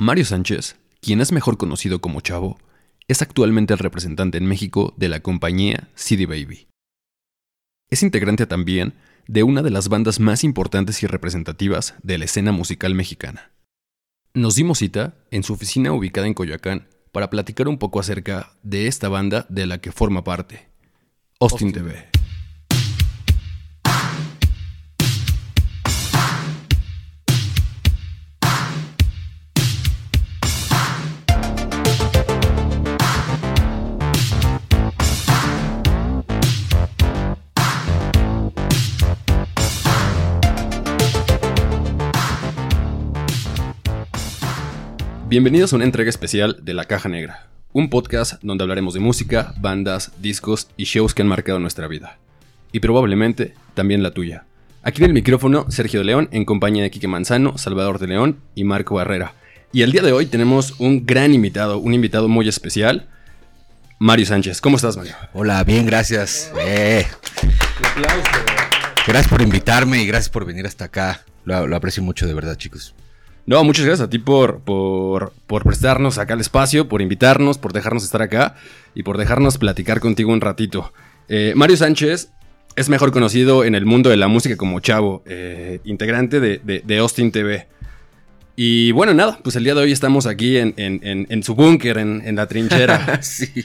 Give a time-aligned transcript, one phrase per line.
[0.00, 2.58] Mario Sánchez, quien es mejor conocido como Chavo,
[3.06, 6.68] es actualmente el representante en México de la compañía CD Baby.
[7.90, 8.94] Es integrante también
[9.26, 13.50] de una de las bandas más importantes y representativas de la escena musical mexicana.
[14.32, 18.86] Nos dimos cita en su oficina ubicada en Coyoacán para platicar un poco acerca de
[18.86, 20.66] esta banda de la que forma parte,
[21.40, 22.19] Austin, TV.
[45.30, 49.54] Bienvenidos a una entrega especial de La Caja Negra, un podcast donde hablaremos de música,
[49.58, 52.18] bandas, discos y shows que han marcado nuestra vida.
[52.72, 54.46] Y probablemente también la tuya.
[54.82, 58.40] Aquí en el micrófono, Sergio de León, en compañía de Quique Manzano, Salvador de León
[58.56, 59.34] y Marco Barrera.
[59.72, 63.08] Y el día de hoy tenemos un gran invitado, un invitado muy especial,
[64.00, 64.60] Mario Sánchez.
[64.60, 65.14] ¿Cómo estás, Mario?
[65.32, 66.50] Hola, bien, gracias.
[66.60, 67.06] Eh.
[69.06, 71.24] Gracias por invitarme y gracias por venir hasta acá.
[71.44, 72.96] lo aprecio mucho, de verdad, chicos.
[73.46, 75.32] No, muchas gracias a ti por, por,
[75.64, 78.54] prestarnos acá el espacio, por invitarnos, por dejarnos estar acá
[78.94, 80.92] y por dejarnos platicar contigo un ratito.
[81.28, 82.30] Eh, Mario Sánchez
[82.76, 87.32] es mejor conocido en el mundo de la música como Chavo, eh, integrante de, Austin
[87.32, 87.66] TV.
[88.56, 92.46] Y bueno, nada, pues el día de hoy estamos aquí en, su búnker, en, la
[92.46, 93.22] trinchera.
[93.22, 93.64] sí.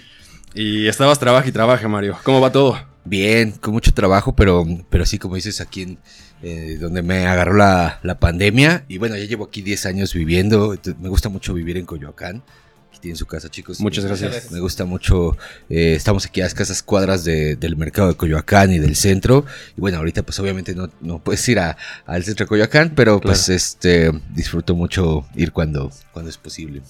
[0.54, 2.18] Y estabas trabaja y trabaja, Mario.
[2.24, 2.95] ¿Cómo va todo?
[3.06, 6.00] Bien, con mucho trabajo, pero, pero sí, como dices, aquí en,
[6.42, 8.86] eh, donde me agarró la, pandemia.
[8.88, 10.76] Y bueno, ya llevo aquí 10 años viviendo.
[11.00, 12.44] Me gusta mucho vivir en Coyoacán.
[12.90, 13.80] Aquí tienen su casa, chicos.
[13.80, 14.52] Muchas gracias.
[14.52, 15.38] Me gusta mucho.
[15.70, 19.46] Eh, estamos aquí a escasas cuadras del mercado de Coyoacán y del centro.
[19.78, 23.50] Y bueno, ahorita pues obviamente no, no puedes ir al centro de Coyoacán, pero pues
[23.50, 26.82] este disfruto mucho ir cuando, cuando es posible.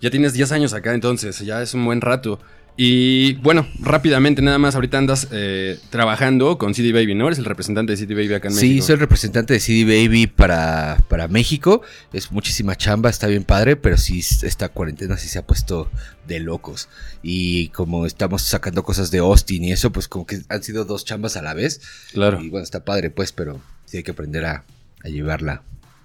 [0.00, 2.38] Ya tienes 10 años acá entonces, ya es un buen rato.
[2.78, 7.26] Y bueno, rápidamente, nada más, ahorita andas eh, trabajando con CD Baby, ¿no?
[7.26, 8.72] Eres el representante de CD Baby acá en México.
[8.74, 11.80] Sí, soy el representante de CD Baby para, para México.
[12.12, 15.90] Es muchísima chamba, está bien padre, pero sí, esta cuarentena sí se ha puesto
[16.26, 16.90] de locos.
[17.22, 21.06] Y como estamos sacando cosas de Austin y eso, pues como que han sido dos
[21.06, 21.80] chambas a la vez.
[22.12, 22.42] Claro.
[22.42, 24.64] Y bueno, está padre, pues, pero sí hay que aprender a,
[25.02, 25.62] llevarla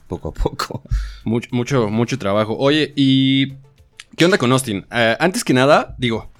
[0.07, 0.83] poco a poco.
[1.25, 2.55] Mucho, mucho, mucho trabajo.
[2.57, 3.55] Oye, ¿y
[4.15, 4.85] qué onda con Austin?
[4.91, 6.31] Eh, antes que nada, digo,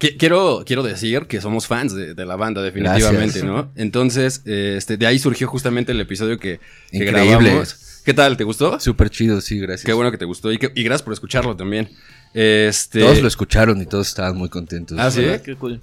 [0.00, 3.70] Quiero, quiero decir que somos fans de, la banda, definitivamente, ¿no?
[3.76, 6.58] Entonces, este, de ahí surgió justamente el episodio que,
[6.90, 8.00] que grabamos.
[8.02, 8.38] ¿Qué tal?
[8.38, 8.80] ¿Te gustó?
[8.80, 9.84] Súper chido, sí, gracias.
[9.84, 11.90] Qué bueno que te gustó y, gracias por escucharlo también.
[12.32, 13.00] Este...
[13.00, 14.98] Todos lo escucharon y todos estaban muy contentos.
[14.98, 15.22] Ah, sí.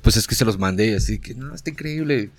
[0.02, 2.32] Pues es que se los mandé, así que no, está increíble.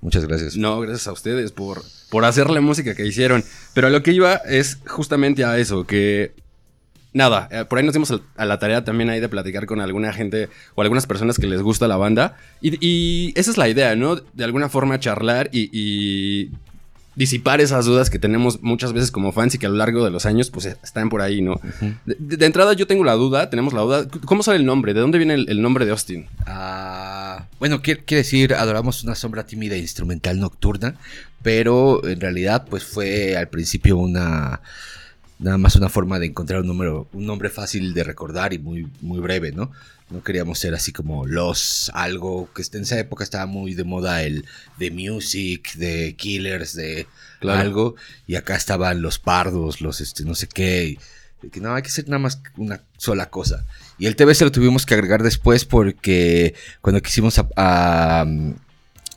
[0.00, 0.56] Muchas gracias.
[0.56, 3.44] No, gracias a ustedes por, por hacer la música que hicieron.
[3.72, 6.32] Pero a lo que iba es justamente a eso, que
[7.14, 10.12] nada, eh, por ahí nos dimos a la tarea también ahí de platicar con alguna
[10.12, 12.36] gente o algunas personas que les gusta la banda.
[12.60, 14.16] Y, esa es la idea, ¿no?
[14.16, 16.50] De alguna forma charlar y,
[17.16, 20.10] disipar esas dudas que tenemos muchas veces como fans y que a lo largo de
[20.10, 21.60] los años pues están por ahí, ¿no?
[22.06, 24.94] de, entrada yo tengo la duda, tenemos la duda, ¿cómo sale el nombre?
[24.94, 26.26] ¿De dónde viene el, nombre de Austin?
[26.44, 30.96] Ah, bueno, quiere, decir, adoramos una sombra tímida e instrumental nocturna,
[31.40, 34.60] pero en realidad pues fue al principio una
[35.38, 38.88] nada más una forma de encontrar un número, un nombre fácil de recordar y muy,
[39.00, 39.70] muy breve, ¿no?
[40.10, 44.22] No queríamos ser así como los algo que en esa época estaba muy de moda
[44.22, 44.44] el
[44.78, 47.06] de music, de killers, de
[47.42, 47.96] algo
[48.26, 50.98] y acá estaban los pardos, los este no sé qué,
[51.50, 53.64] que no hay que ser nada más una sola cosa.
[53.98, 58.26] Y el TV se lo tuvimos que agregar después porque cuando quisimos a,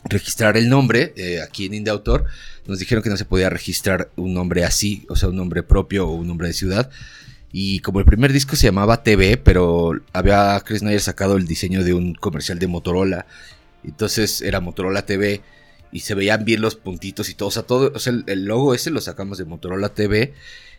[0.04, 2.24] registrar el nombre eh, aquí en Indie Autor,
[2.66, 6.08] nos dijeron que no se podía registrar un nombre así, o sea, un nombre propio
[6.08, 6.90] o un nombre de ciudad.
[7.50, 11.82] Y como el primer disco se llamaba TV, pero había Chris Nayer sacado el diseño
[11.82, 13.26] de un comercial de Motorola.
[13.84, 15.40] Entonces era Motorola TV
[15.90, 17.48] y se veían bien los puntitos y todo.
[17.48, 20.34] O sea, todo, o sea, el, logo ese lo sacamos de Motorola TV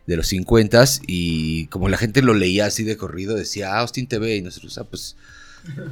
[0.06, 4.07] de los 50 y como la gente lo leía así de corrido, decía ah, Austin
[4.07, 5.15] TV y nosotros, ah, pues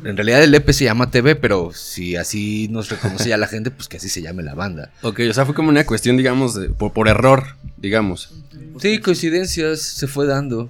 [0.04, 3.72] en realidad el EP se llama TV, pero si así nos reconoce ya la gente,
[3.72, 4.92] pues que así se llame la banda.
[5.02, 8.34] Ok, o sea, fue como una cuestión, digamos, por, error, digamos.
[8.80, 10.70] Sí, coincidencias se fue dando.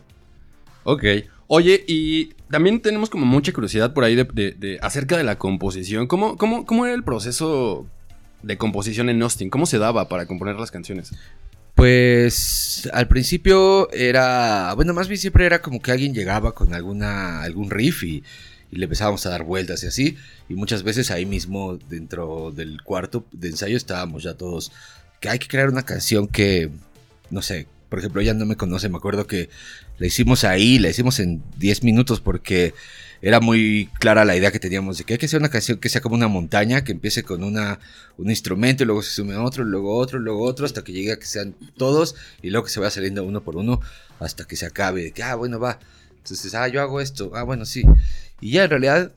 [0.84, 1.04] Ok.
[1.48, 6.08] Oye, y también tenemos como mucha curiosidad por ahí de, acerca de la composición.
[6.08, 7.88] ¿Cómo, cómo, ¿Cómo era el proceso
[8.44, 9.50] de composición en Austin?
[9.50, 11.14] ¿Cómo se daba para componer las canciones?
[11.78, 17.44] Pues al principio era, bueno, más bien siempre era como que alguien llegaba con alguna
[17.44, 18.24] algún riff y
[18.72, 20.18] y le empezábamos a dar vueltas y así.
[20.50, 24.72] Y muchas veces ahí mismo dentro del cuarto de ensayo estábamos ya todos,
[25.20, 26.70] que hay que crear una canción que,
[27.30, 29.50] no sé, por ejemplo, ella no me conoce, me acuerdo que
[29.98, 32.74] la hicimos ahí, la hicimos en 10 minutos porque
[33.22, 35.90] era muy clara la idea que teníamos de que hay que hacer una canción que
[35.90, 37.80] sea como una montaña, que empiece con una,
[38.18, 41.20] un instrumento y luego se sume otro, luego otro, luego otro, hasta que llegue a
[41.20, 43.80] que sean todos y luego que se vaya saliendo uno por uno
[44.20, 45.04] hasta que se acabe.
[45.04, 45.80] De que, ah, bueno, va.
[46.28, 47.84] Entonces, ah, yo hago esto, ah, bueno, sí.
[48.42, 49.12] Y ya en realidad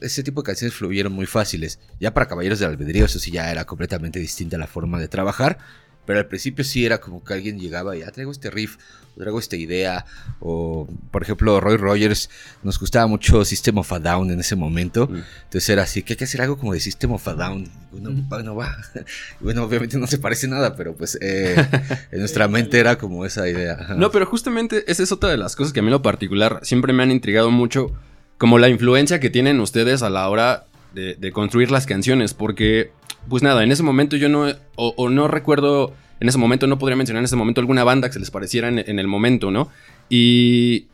[0.00, 1.78] ese tipo de canciones fluyeron muy fáciles.
[2.00, 5.58] Ya para Caballeros del Albedrío, eso sí ya era completamente distinta la forma de trabajar.
[6.06, 8.76] Pero al principio sí era como que alguien llegaba y ya ah, traigo este riff,
[9.16, 10.04] o traigo esta idea.
[10.40, 12.28] O, por ejemplo, Roy Rogers,
[12.62, 15.06] nos gustaba mucho System of a Down en ese momento.
[15.06, 15.22] Mm.
[15.44, 17.68] Entonces era así, que hay que hacer algo como de System of a Down.
[17.90, 18.76] Bueno, bueno va.
[19.40, 21.56] bueno, obviamente no se parece nada, pero pues eh,
[22.10, 23.94] en nuestra mente era como esa idea.
[23.96, 26.60] No, pero justamente esa es otra de las cosas que a mí en lo particular
[26.62, 27.92] siempre me han intrigado mucho.
[28.36, 32.34] Como la influencia que tienen ustedes a la hora de construir las canciones.
[32.34, 32.90] Porque
[33.28, 36.96] pues nada, en ese momento yo no, o, no recuerdo, en ese momento no podría
[36.96, 39.68] mencionar en ese momento alguna banda que se les pareciera en, el momento, ¿no?
[40.08, 40.86] Y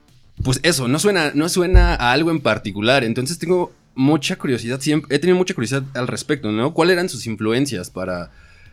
[0.42, 5.14] pues eso, no suena, no suena a algo en particular, entonces tengo mucha curiosidad, siempre,
[5.14, 6.72] he tenido mucha curiosidad al respecto, ¿no?
[6.72, 8.30] ¿Cuáles eran sus influencias para,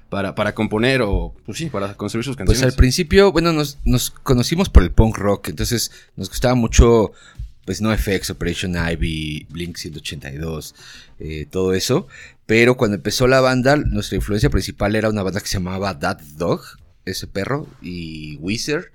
[0.10, 2.62] para, para componer o, pues sí, para construir sus canciones?
[2.62, 7.12] Pues al principio, bueno, nos, nos conocimos por el punk rock, entonces nos gustaba mucho
[7.68, 10.74] pues no FX, Operation Ivy, Blink 182,
[11.20, 12.08] eh, todo eso.
[12.46, 16.22] Pero cuando empezó la banda, nuestra influencia principal era una banda que se llamaba That
[16.38, 16.62] Dog,
[17.04, 18.86] ese perro, y Wizard,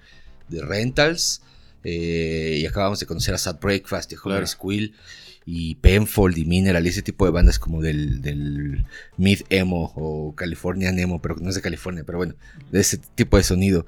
[0.49, 1.43] de Rentals.
[1.85, 4.95] Eh, y acabamos de conocer a Sad Breakfast y Homer Squill
[5.45, 8.87] y Penfold y Mineral y ese tipo de bandas como del, del
[9.19, 12.37] Mid Emo o Californian Emo, pero no es de California, pero bueno,
[12.71, 13.85] de ese tipo de sonido.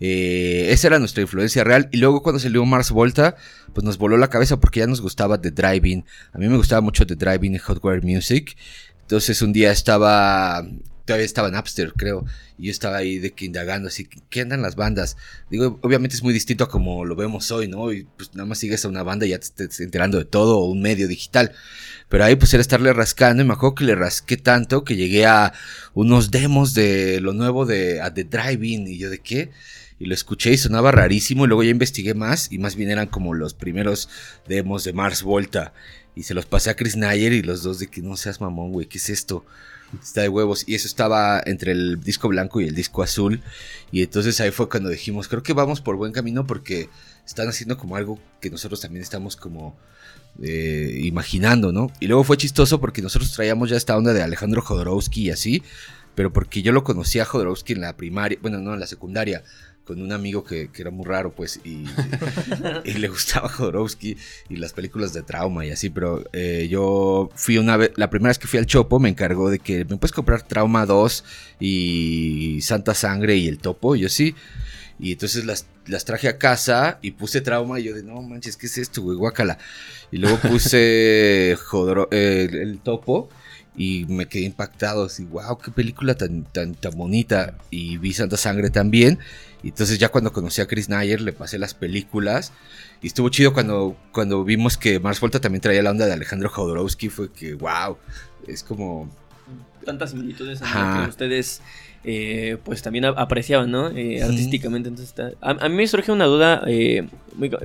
[0.00, 1.88] Eh, esa era nuestra influencia real.
[1.92, 3.36] Y luego cuando salió Mars Volta,
[3.72, 6.04] pues nos voló la cabeza porque ya nos gustaba The Driving.
[6.32, 8.56] A mí me gustaba mucho The Driving y Hotwire Music.
[9.04, 10.66] Entonces un día estaba,
[11.04, 12.24] todavía estaba en Napster, creo,
[12.56, 15.18] y yo estaba ahí de que indagando, así, ¿qué andan las bandas?
[15.50, 17.92] Digo, obviamente es muy distinto a como lo vemos hoy, ¿no?
[17.92, 20.58] Y pues nada más sigues a una banda y ya te estás enterando de todo,
[20.58, 21.52] o un medio digital.
[22.08, 25.26] Pero ahí pues era estarle rascando y me acuerdo que le rasqué tanto que llegué
[25.26, 25.52] a
[25.92, 29.50] unos demos de lo nuevo de a The Driving y yo de qué
[29.98, 33.06] y lo escuché y sonaba rarísimo y luego ya investigué más y más bien eran
[33.06, 34.08] como los primeros
[34.46, 35.72] demos de Mars Volta
[36.14, 38.72] y se los pasé a Chris Nayer y los dos de que no seas mamón,
[38.72, 39.44] güey, ¿qué es esto?
[40.00, 40.64] Está de huevos.
[40.66, 43.42] Y eso estaba entre el disco blanco y el disco azul.
[43.90, 46.88] Y entonces ahí fue cuando dijimos, creo que vamos por buen camino porque
[47.26, 49.76] están haciendo como algo que nosotros también estamos como
[50.42, 51.90] eh, imaginando, ¿no?
[52.00, 55.62] Y luego fue chistoso porque nosotros traíamos ya esta onda de Alejandro Jodorowsky y así,
[56.14, 59.42] pero porque yo lo conocí a Jodorowsky en la primaria, bueno, no, en la secundaria
[59.84, 61.84] con un amigo que, era muy raro, pues, y,
[62.84, 64.16] le gustaba Jodorowsky
[64.48, 68.30] y las películas de trauma y así, pero eh, yo fui una vez, la primera
[68.30, 71.24] vez que fui al Chopo me encargó de que me puedes comprar Trauma 2
[71.60, 74.34] y Santa Sangre y el Topo, y yo sí,
[74.98, 78.56] y entonces las, las traje a casa y puse Trauma y yo de, no manches,
[78.56, 79.16] ¿qué es esto, güey?
[79.16, 79.58] Guácala.
[80.12, 81.52] Y luego puse
[82.12, 83.28] el Topo
[83.76, 87.54] y me quedé impactado, así, wow, qué película tan, tan, tan bonita.
[87.70, 89.18] Y vi Santa Sangre también.
[89.62, 92.52] Y entonces ya cuando conocí a Chris Nayer le pasé las películas.
[93.02, 96.48] Y estuvo chido cuando, cuando vimos que Mars Volta también traía la onda de Alejandro
[96.50, 97.08] Jodorowsky.
[97.08, 97.98] Fue que, wow,
[98.46, 99.10] es como...
[99.84, 101.60] Tantas similitudes que ustedes
[102.04, 103.88] eh, pues también apreciaban, ¿no?
[103.88, 104.88] Eh, artísticamente.
[104.88, 106.62] Entonces, a, mí me surge una duda.
[106.66, 107.08] Eh,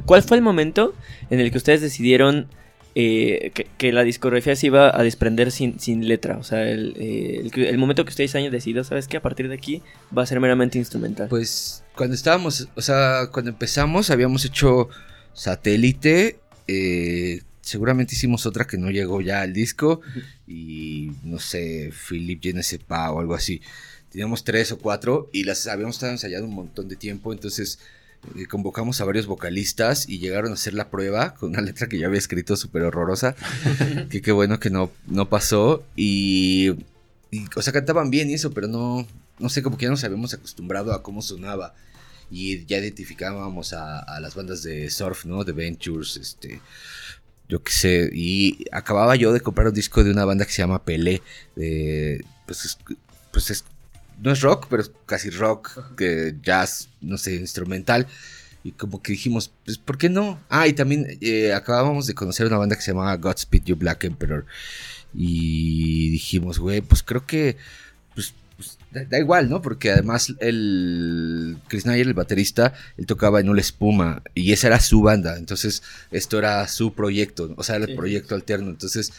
[0.05, 0.95] ¿Cuál fue el momento
[1.29, 2.47] en el que ustedes decidieron
[2.95, 6.37] eh, que, la discografía se iba a desprender sin, sin letra.
[6.37, 9.81] O sea, el, el, momento que ustedes hayan decidido, ¿sabes que A partir de aquí
[10.15, 11.27] va a ser meramente instrumental.
[11.29, 14.89] Pues cuando estábamos, o sea, cuando empezamos habíamos hecho
[15.33, 16.39] satélite.
[16.67, 20.01] Eh, seguramente hicimos otra que no llegó ya al disco.
[20.47, 23.61] Y no sé, Philip Genesepa o algo así.
[24.11, 27.31] Teníamos tres o cuatro y las habíamos estado ensayando un montón de tiempo.
[27.31, 27.89] Entonces eh,
[28.47, 32.07] convocamos a varios vocalistas y llegaron a hacer la prueba con una letra que yo
[32.07, 33.35] había escrito súper horrorosa.
[34.09, 35.83] que qué bueno que no, no pasó.
[35.95, 36.69] Y,
[37.55, 39.07] o sea, cantaban bien y eso, pero no,
[39.39, 41.73] no sé, como que ya nos habíamos acostumbrado a cómo sonaba.
[42.31, 45.43] Y ya identificábamos a, las bandas de surf, ¿no?
[45.43, 46.61] De Ventures, este
[47.47, 50.61] yo qué sé, y acababa yo de comprar un disco de una banda que se
[50.61, 51.23] llama Pelé,
[51.55, 52.77] de, pues,
[53.31, 53.65] pues es
[54.21, 58.07] no es rock, pero es casi rock, que jazz, no sé, instrumental.
[58.63, 60.39] Y como que dijimos, pues, ¿por qué no?
[60.49, 64.03] Ah, y también eh, acabábamos de conocer una banda que se llamaba Godspeed You Black
[64.03, 64.45] Emperor.
[65.13, 67.57] Y dijimos, güey, pues creo que,
[68.13, 69.61] pues, pues da, igual, ¿no?
[69.61, 74.79] Porque además el Chris Nayer, el baterista, él tocaba en una espuma y esa era
[74.81, 75.37] su banda.
[75.37, 78.69] Entonces, esto era su proyecto, o sea, el proyecto alterno.
[78.69, 79.13] Entonces,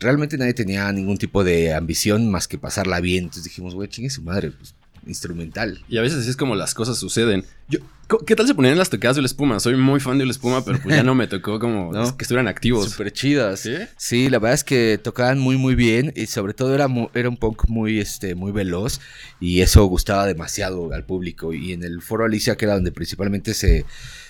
[0.00, 3.24] realmente nadie tenía ningún tipo de ambición más que pasarla bien.
[3.24, 4.74] Entonces dijimos, güey, chingue su madre, pues
[5.06, 5.82] instrumental.
[5.88, 7.44] Y a veces así es como las cosas suceden.
[7.68, 7.80] Yo,
[8.26, 9.60] ¿Qué tal se ponían las tocadas de la espuma?
[9.60, 12.48] Soy muy fan de la espuma, pero pues ya no me tocó como que estuvieran
[12.48, 12.90] activos.
[12.90, 13.60] Súper chidas.
[13.60, 13.76] ¿Sí?
[13.96, 14.28] ¿Sí?
[14.28, 17.68] la verdad es que tocaban muy muy bien y sobre todo era, era un punk
[17.68, 19.00] muy, este, muy veloz
[19.40, 21.52] y eso gustaba demasiado al público.
[21.54, 23.84] Y en el foro Alicia, que era donde principalmente se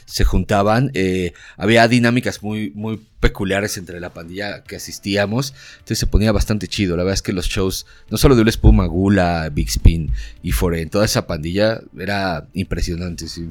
[0.06, 0.90] se juntaban.
[0.94, 5.54] Eh, había dinámicas muy, muy peculiares entre la pandilla que asistíamos.
[5.74, 6.96] Entonces se ponía bastante chido.
[6.96, 10.12] La verdad es que los shows, no solo de Una Espuma, Gula, Big Spin
[10.42, 13.48] y Foren, toda esa pandilla era impresionante, sí.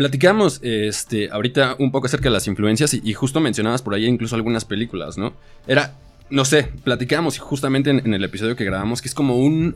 [0.00, 4.34] Platicamos este, ahorita un poco acerca de las influencias y, justo mencionabas por ahí incluso
[4.34, 5.34] algunas películas, ¿no?
[5.66, 5.92] Era,
[6.30, 9.74] no sé, platicamos justamente en, el episodio que grabamos que es como un,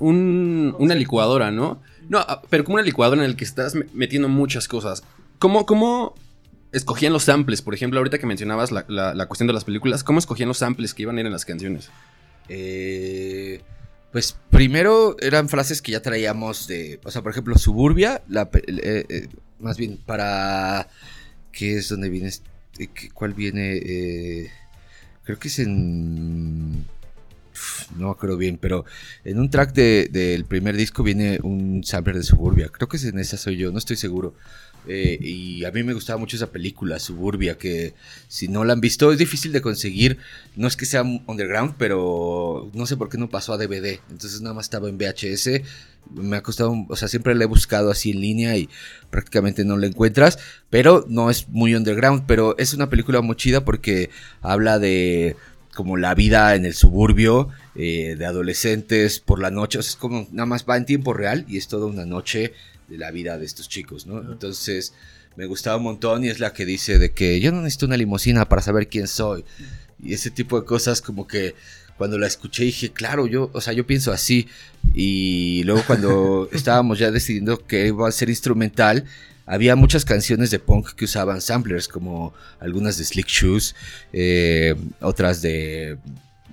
[0.78, 1.83] una licuadora, ¿no?
[2.09, 5.04] No, pero como una licuadora en la que estás metiendo muchas cosas.
[5.38, 6.14] ¿Cómo, ¿Cómo
[6.73, 7.61] escogían los samples?
[7.61, 11.02] Por ejemplo, ahorita que mencionabas la, cuestión de las películas, ¿cómo escogían los samples que
[11.02, 11.90] iban a ir en las canciones?
[12.49, 13.61] Eh,
[14.11, 19.04] pues primero eran frases que ya traíamos de, o sea, por ejemplo, Suburbia, la, eh,
[19.09, 19.28] eh,
[19.64, 20.88] más bien para,
[21.50, 22.30] ¿qué es donde viene?
[23.14, 24.50] ¿Cuál viene?
[25.25, 26.85] creo que es en
[27.97, 28.85] no creo bien, pero
[29.25, 32.68] en un track del primer disco viene un sampler de Suburbia.
[32.68, 34.35] Creo que es en esa soy yo, no estoy seguro.
[34.87, 37.95] Eh, y a mí me gustaba mucho esa película, Suburbia, que
[38.29, 40.19] si no la han visto es difícil de conseguir.
[40.57, 44.00] No es que sea underground, pero no sé por qué no pasó a DVD.
[44.11, 45.62] Entonces nada más estaba en VHS.
[46.14, 48.69] Me ha costado, o sea, siempre la he buscado así en línea y
[49.11, 50.38] prácticamente no la encuentras.
[50.71, 54.11] Pero no es muy underground, pero es una película muy chida porque
[54.43, 55.37] habla de
[55.75, 59.79] como la vida en el suburbio eh, de adolescentes por la noche.
[59.79, 62.53] O sea, es como nada más va en tiempo real y es toda una noche
[62.88, 64.21] de la vida de estos chicos, ¿no?
[64.21, 64.93] Entonces
[65.37, 67.97] me gustaba un montón y es la que dice de que yo no necesito una
[67.97, 69.45] limusina para saber quién soy.
[70.03, 71.55] Y ese tipo de cosas como que
[71.97, 74.49] cuando la escuché dije, claro, yo, o sea, yo pienso así.
[74.95, 79.05] Y luego cuando estábamos ya decidiendo que iba a ser instrumental,
[79.47, 83.75] había muchas canciones de punk que usaban samplers, como algunas de Slick Shoes,
[84.12, 85.99] eh, otras de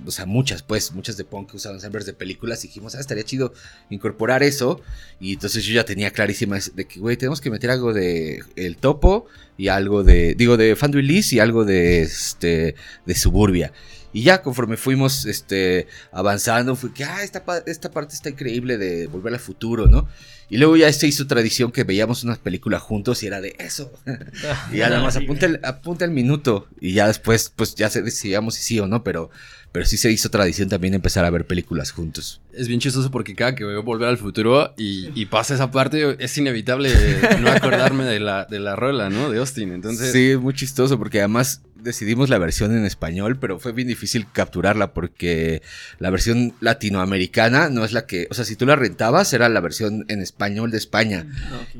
[0.05, 2.63] o sea, muchas, pues, muchas de punk que usaban samplers de películas.
[2.63, 3.53] Y dijimos, ah, estaría chido
[3.89, 4.81] incorporar eso.
[5.19, 8.77] Y entonces yo ya tenía clarísima de que, güey, tenemos que meter algo de El
[8.77, 9.27] Topo
[9.57, 13.73] y algo de, digo, de Fan Release y algo de, este, de Suburbia.
[14.13, 19.07] Y ya conforme fuimos este, avanzando, fue que, ah, esta, esta parte está increíble de
[19.07, 20.07] Volver al Futuro, ¿no?
[20.49, 23.93] Y luego ya se hizo tradición que veíamos unas películas juntos y era de eso.
[24.73, 26.67] y ya nada más apunta el, apunta el minuto.
[26.81, 29.29] Y ya después, pues ya se decidíamos si sí o no, pero
[29.71, 32.41] pero sí se hizo tradición también empezar a ver películas juntos.
[32.53, 36.37] Es bien chistoso porque cada que veo Volver al Futuro y, pasa esa parte, es
[36.37, 36.91] inevitable
[37.39, 39.29] no acordarme de la, de la rola, ¿no?
[39.29, 39.71] De Austin.
[39.71, 40.11] Entonces...
[40.11, 44.27] Sí, es muy chistoso porque además decidimos la versión en español, pero fue bien difícil
[44.31, 45.61] capturarla porque
[45.99, 49.59] la versión latinoamericana no es la que, o sea, si tú la rentabas era la
[49.59, 51.25] versión en español de España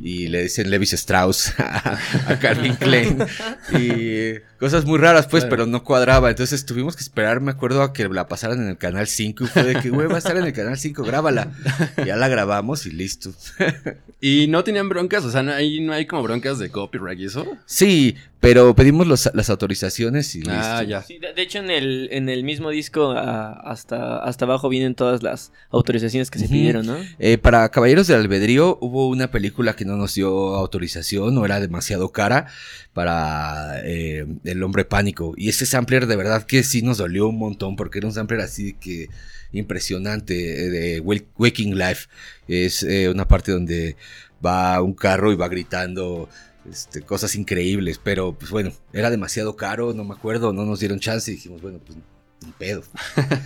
[0.02, 2.00] y le dicen Levis Strauss a,
[2.40, 3.20] Calvin Klein
[3.78, 7.94] y cosas muy raras pues, pero no cuadraba, entonces tuvimos que esperar, me acuerdo, a
[7.94, 10.38] que la pasaran en el canal 5 y fue de que, güey, va a estar
[10.38, 11.52] en el canal 5, grábala.
[12.06, 13.32] ya la grabamos y listo.
[14.22, 17.26] y no tenían broncas, o sea, no hay, no hay como broncas de copyright y
[17.26, 17.46] eso.
[17.66, 21.06] Sí, pero pedimos las autorizaciones y ah, ya.
[21.08, 26.32] de, hecho, en el, en el mismo disco hasta, hasta abajo vienen todas las autorizaciones
[26.32, 26.98] que se pidieron, ¿no?
[27.20, 31.60] Eh, para Caballeros del Albedrío hubo una película que no nos dio autorización o era
[31.60, 32.48] demasiado cara
[32.94, 35.36] para eh, El Hombre Pánico.
[35.38, 38.42] Y ese sampler de verdad que sí nos dolió un montón porque era un sampler
[38.42, 39.10] así que
[39.54, 42.08] impresionante eh, de Waking Life.
[42.48, 43.96] Es una parte donde
[44.44, 46.30] va un carro y va gritando
[46.70, 51.00] este, cosas increíbles, pero pues bueno, era demasiado caro, no me acuerdo, no nos dieron
[51.00, 51.98] chance y dijimos, bueno, pues
[52.46, 52.84] ni pedo.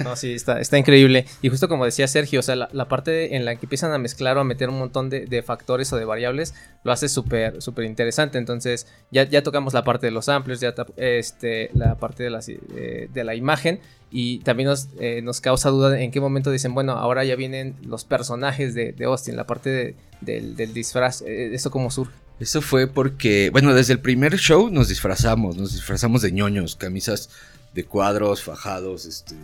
[0.04, 1.26] No, sí, está, está increíble.
[1.42, 4.38] Y justo como decía Sergio, o sea, la, parte en la que empiezan a mezclar
[4.38, 8.38] o a meter un montón de, factores o de variables, lo hace súper, súper interesante.
[8.38, 13.10] Entonces, ya, ya tocamos la parte de los amplios, ya este, la parte de, eh,
[13.14, 13.80] de la imagen.
[14.12, 17.76] Y también nos, eh, nos causa duda en qué momento dicen, bueno, ahora ya vienen
[17.86, 22.14] los personajes de, de Austin, la parte del, del, disfraz, eh, ¿eso cómo surge?
[22.40, 27.30] Eso fue porque, bueno, desde el primer show nos disfrazamos, nos disfrazamos de ñoños, camisas
[27.76, 29.36] de cuadros, fajados, este,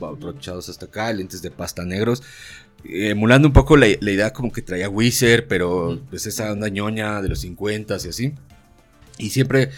[0.00, 2.22] abrochados hasta acá, lentes de pasta negros,
[2.84, 7.28] emulando un poco la, idea como que traía Wizard, pero pues esa onda ñoña de
[7.28, 8.32] los 50 y así.
[9.18, 9.70] Y siempre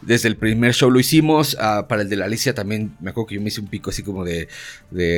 [0.00, 1.56] desde el primer show lo hicimos.
[1.60, 3.90] Ah, para el de la Alicia también me acuerdo que yo me hice un pico
[3.90, 4.48] así como de,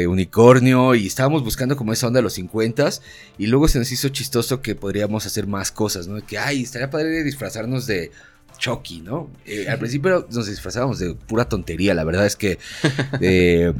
[0.09, 0.95] unicornio.
[0.95, 2.91] Y estábamos buscando como esa onda de los 50
[3.39, 6.25] Y luego se nos hizo chistoso que podríamos hacer más cosas, ¿no?
[6.25, 8.11] Que, ay, estaría padre disfrazarnos de
[8.61, 9.31] Chucky, ¿no?
[9.47, 12.59] Eh, al principio nos disfrazábamos de pura tontería, la verdad es que
[13.21, 13.73] eh,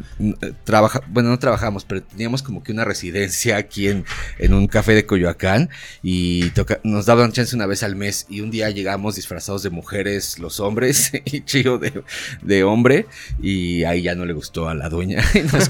[0.65, 4.05] trabaja, bueno, no trabajamos, pero teníamos como que una residencia aquí en,
[4.39, 5.69] en un café de Coyoacán
[6.03, 6.51] y
[6.83, 10.61] nos daban chance una vez al mes y un día llegamos disfrazados de mujeres los
[10.61, 12.03] hombres y chido de,
[12.41, 13.07] de hombre
[13.41, 15.23] y ahí ya no le gustó a la dueña.
[15.35, 15.69] y nos,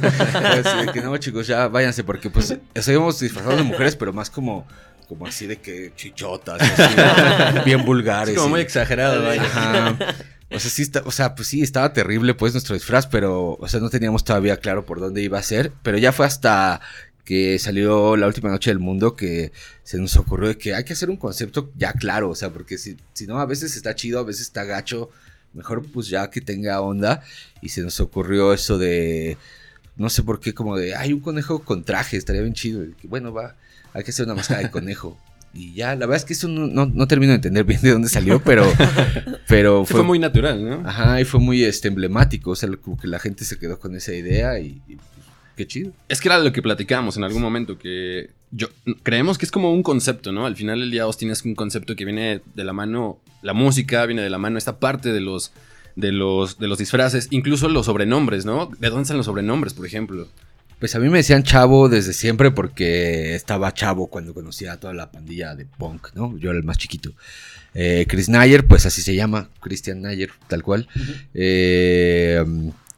[0.92, 4.66] que no, chicos, ya váyanse porque pues seguimos disfrazados de mujeres, pero más como
[5.10, 6.62] como así de que chichotas,
[7.64, 8.36] bien vulgares.
[8.36, 9.98] como muy exagerado, vaya.
[10.52, 13.66] O sea, sí está, o sea, pues sí, estaba terrible pues nuestro disfraz, pero, o
[13.66, 16.80] sea, no teníamos todavía claro por dónde iba a ser, pero ya fue hasta
[17.24, 19.50] que salió la última noche del mundo que
[19.82, 22.96] se nos ocurrió que hay que hacer un concepto ya claro, o sea, porque si,
[23.12, 25.10] si no, a veces está chido, a veces está gacho,
[25.54, 27.24] mejor pues ya que tenga onda,
[27.60, 29.36] y se nos ocurrió eso de,
[29.96, 32.92] no sé por qué, como de, hay un conejo con traje, estaría bien chido, y
[32.92, 33.56] que bueno, va
[33.92, 35.18] hay que hacer una máscara de conejo.
[35.52, 38.40] Y ya, la verdad es que eso no, termino de entender bien de dónde salió,
[38.40, 38.64] pero,
[39.48, 40.88] pero fue, muy natural, ¿no?
[40.88, 43.96] Ajá, y fue muy este, emblemático, o sea, como que la gente se quedó con
[43.96, 44.80] esa idea y,
[45.56, 45.92] qué chido.
[46.08, 48.68] Es que era lo que platicábamos en algún momento, que yo
[49.02, 50.46] creemos que es como un concepto, ¿no?
[50.46, 54.06] Al final del día Austin es un concepto que viene de la mano, la música
[54.06, 55.52] viene de la mano, esta parte de los,
[55.96, 58.70] de los, de los disfraces, incluso los sobrenombres, ¿no?
[58.78, 60.28] ¿De dónde salen los sobrenombres, por ejemplo?
[60.80, 64.94] Pues a mí me decían chavo desde siempre porque estaba chavo cuando conocía a toda
[64.94, 66.38] la pandilla de punk, ¿no?
[66.38, 67.12] Yo era el más chiquito.
[67.74, 70.88] Eh, Chris Nayer, pues así se llama, Christian Nayer, tal cual.
[71.34, 72.42] Eh,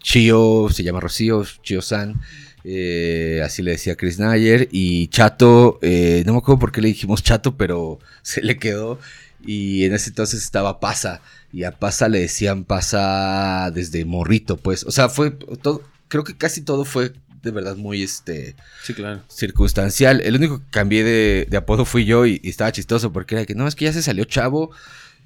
[0.01, 2.21] Chio, se llama Rocío, Chio San.
[2.63, 4.69] Eh, así le decía Chris Nayer.
[4.71, 9.01] Y Chato, no me acuerdo por qué le dijimos Chato, pero se le quedó.
[9.45, 11.21] Y en ese entonces estaba Pasa.
[11.53, 14.85] Y a Pasa le decían Pasa desde morrito, pues.
[14.85, 15.83] O sea, fue todo.
[16.07, 17.13] Creo que casi todo fue
[17.43, 19.23] de verdad muy este sí, claro.
[19.29, 20.21] circunstancial.
[20.21, 23.67] El único que cambié de, apodo fui yo y, estaba chistoso porque era que no,
[23.67, 24.71] es que ya se salió chavo.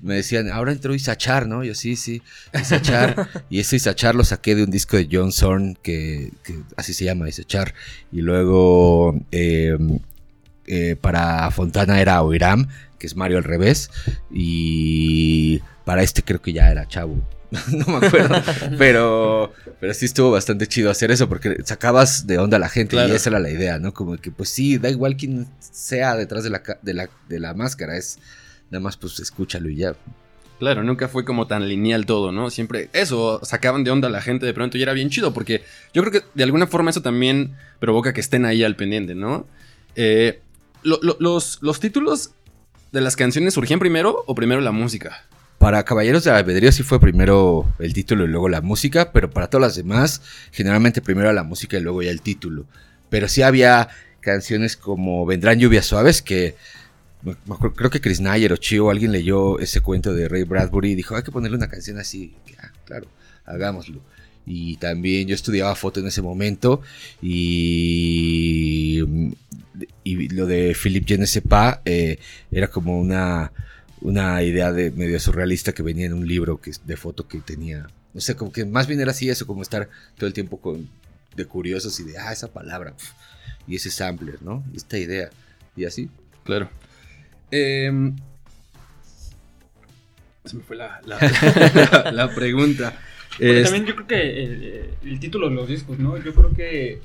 [0.01, 1.65] Me decían, ahora entró Isachar, ¿no?
[1.65, 3.29] Yo sí, sí, Isachar.
[3.51, 6.33] y ese Isachar lo saqué de un disco de John Zorn, que,
[6.77, 7.75] así se llama, Isachar.
[8.13, 9.99] Y luego em,
[10.67, 12.69] eh, para Fontana era Oiram,
[12.99, 13.91] que es Mario al revés.
[14.31, 17.17] Y para este creo que ya era chavo.
[17.73, 18.43] no me acuerdo.
[18.79, 22.97] pero, pero sí estuvo bastante chido hacer eso porque sacabas de onda a la gente
[22.97, 23.93] y esa era la idea, ¿no?
[23.93, 27.55] Como que pues sí, da igual quién sea detrás de la, de la, de la
[27.55, 28.19] máscara, es
[28.71, 29.95] nada más pues escúchalo y ya.
[30.59, 32.51] Claro, nunca fue como tan lineal todo, ¿no?
[32.51, 35.63] Siempre eso, sacaban de onda a la gente de pronto y era bien chido porque
[35.93, 39.47] yo creo que de alguna forma eso también provoca que estén ahí al pendiente, ¿no?
[39.97, 40.41] Eh,
[40.83, 42.31] los, los títulos
[42.93, 45.25] de las canciones surgían primero o primero la música?
[45.59, 49.49] Para Caballeros de Albedrío sí fue primero el título y luego la música, pero para
[49.49, 52.67] todas las demás, generalmente primero la música y luego ya el título.
[53.09, 53.89] Pero sí había
[54.21, 56.57] canciones como Vendrán lluvias suaves que
[57.75, 61.17] creo que Chris Nayer o Chio alguien leyó ese cuento de Ray Bradbury y dijo,
[61.17, 62.35] hay que ponerle una canción así.
[62.61, 63.07] Ah, claro,
[63.45, 64.01] hagámoslo.
[64.45, 66.83] Y también yo estudiaba foto en ese momento
[67.21, 69.03] y,
[70.05, 72.19] y lo de Philippe Genesepa eh,
[72.53, 73.51] era como una
[74.07, 77.89] una idea de medio surrealista que venía en un libro que, de foto que tenía.
[78.15, 80.89] No sé, como que más bien era así eso, como estar todo el tiempo con,
[81.35, 82.95] de curiosos y de, ah, esa palabra,
[83.67, 84.63] y ese sampler, ¿no?
[84.77, 85.31] Esta idea,
[85.75, 86.09] y así.
[86.45, 86.71] Claro.
[87.51, 88.15] Em,
[90.45, 92.97] se me fue la, la, pregunta.
[93.41, 96.17] También yo creo que el, título de los discos, ¿no?
[96.17, 97.01] Yo creo que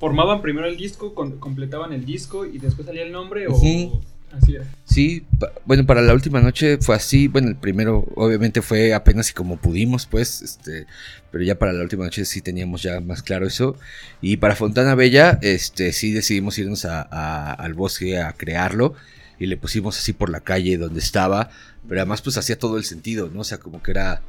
[0.00, 4.00] formaban primero el disco, completaban el disco y después salía el nombre o...
[4.32, 5.26] Así Sí,
[5.64, 7.28] bueno, para la última noche fue así.
[7.28, 10.86] Bueno, el primero obviamente fue apenas y como pudimos, pues, este,
[11.30, 13.76] pero ya para la última noche sí teníamos ya más claro eso.
[14.20, 18.94] Y para Fontana Bella, este, sí decidimos irnos al bosque a crearlo
[19.38, 21.50] y le pusimos así por la calle donde estaba,
[21.88, 23.40] pero además pues hacía todo el sentido, ¿no?
[23.40, 24.22] O sea, como que era,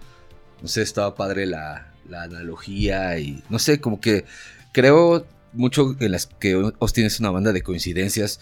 [0.61, 4.25] no sé, estaba padre la, la analogía y, no sé, como que
[4.71, 8.39] creo mucho en las que Austin es una banda de coincidencias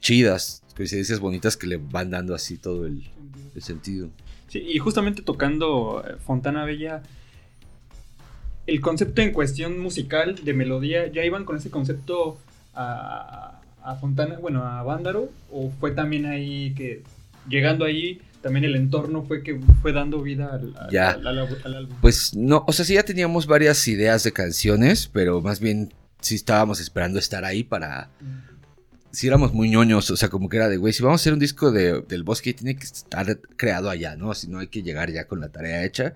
[0.00, 3.02] chidas, coincidencias bonitas que le van dando así todo el,
[3.58, 4.08] sentido.
[4.48, 7.02] Sí, y justamente tocando eh, Fontana Bella,
[8.66, 12.38] el concepto en cuestión musical de melodía, ¿ya iban con ese concepto
[12.74, 13.60] a,
[14.00, 15.30] Fontana, bueno, a Vándaro?
[15.50, 17.02] ¿O fue también ahí que,
[17.48, 21.38] llegando ahí, también el entorno fue que fue dando vida al, al,
[21.76, 21.96] álbum?
[22.00, 26.36] Pues no, o sea, sí ya teníamos varias ideas de canciones, pero más bien sí
[26.36, 28.08] estábamos esperando estar ahí para...
[28.20, 28.51] Mm
[29.12, 31.32] si éramos muy ñoños, o sea, como que era de, güey, si vamos a hacer
[31.34, 34.34] un disco de, del bosque, tiene que estar creado allá, ¿no?
[34.34, 36.14] Si no hay que llegar ya con la tarea hecha.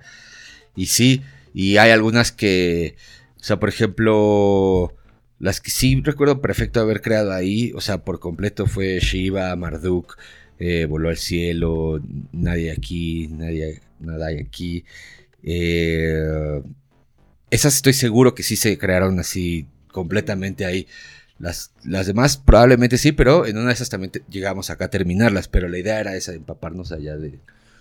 [0.74, 1.22] Y sí,
[1.54, 2.96] y hay algunas que,
[3.40, 4.94] o sea, por ejemplo,
[5.38, 10.16] las que sí recuerdo perfecto haber creado ahí, o sea, por completo fue Shiva, Marduk,
[10.58, 12.00] eh, Voló al cielo,
[12.32, 14.84] Nadie aquí, Nadie, Nada hay aquí.
[15.42, 16.62] Eh,
[17.50, 20.86] esas estoy seguro que sí se crearon así completamente ahí.
[21.38, 25.48] Las, las demás probablemente sí, pero en una de esas también llegamos acá a terminarlas,
[25.48, 27.38] pero la idea era esa, empaparnos allá de...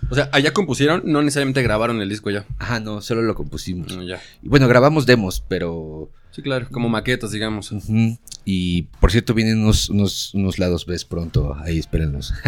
[0.09, 2.45] O sea, allá compusieron, no necesariamente grabaron el disco ya.
[2.59, 3.95] Ajá, no, solo lo compusimos.
[3.95, 4.21] No, ya.
[4.43, 6.11] Y bueno, grabamos demos, pero...
[6.31, 7.73] Sí, claro, como maquetas, digamos.
[8.43, 12.33] Y por cierto, vienen unos, unos, unos lados B pronto, ahí espérenlos.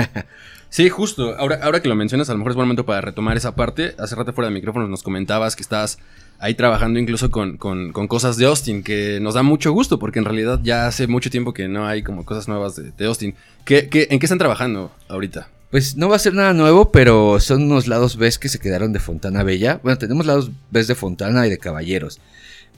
[0.69, 1.35] Sí, justo.
[1.37, 3.95] Ahora, ahora que lo mencionas, a lo mejor es buen momento para retomar esa parte.
[3.97, 5.97] Hace rato fuera de micrófono nos comentabas que estás
[6.39, 10.25] ahí trabajando incluso con, con- cosas de Austin, que nos da mucho gusto, porque en
[10.25, 13.35] realidad ya hace mucho tiempo que no hay como cosas nuevas de, Austin.
[13.65, 15.49] ¿Qué, qué, en qué están trabajando ahorita?
[15.71, 18.93] Pues no va a ser nada nuevo, pero son unos lados B que se quedaron
[18.93, 19.79] de Fontana Bella.
[19.83, 22.19] Bueno, tenemos lados B de Fontana y de Caballeros.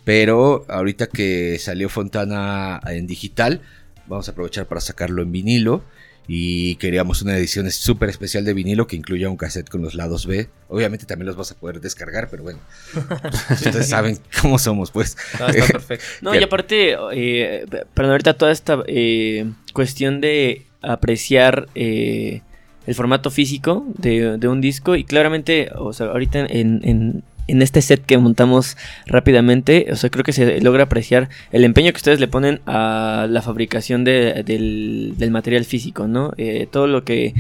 [0.06, 3.62] Pero ahorita que salió Fontana en digital,
[4.08, 5.84] vamos a aprovechar para sacarlo en vinilo.
[6.32, 10.28] Y queríamos una edición súper especial de vinilo que incluya un cassette con los lados
[10.28, 10.48] B.
[10.68, 12.60] Obviamente también los vas a poder descargar, pero bueno.
[13.50, 15.18] Ustedes saben cómo somos, pues.
[15.40, 16.06] No, está perfecto.
[16.22, 17.66] No, y aparte, eh,
[17.96, 22.44] perdón, ahorita toda esta eh, cuestión de apreciar eh,
[22.86, 27.62] el formato físico de, de un disco y claramente, o sea, ahorita en, en, en
[27.62, 31.98] este set que montamos rápidamente, o sea, creo que se logra apreciar el empeño que
[31.98, 36.32] ustedes le ponen a la fabricación de- del, del material físico, ¿no?
[36.38, 37.34] Eh, todo lo que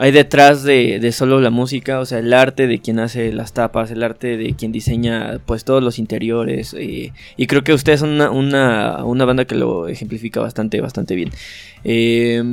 [0.00, 3.52] hay detrás de, de solo la música, o sea, el arte de quien hace las
[3.52, 6.72] tapas, el arte de quien diseña pues todos los interiores.
[6.78, 11.16] eh, y creo que ustedes son una, una, una banda que lo ejemplifica bastante, bastante
[11.16, 11.30] bien.
[11.82, 12.44] Eh,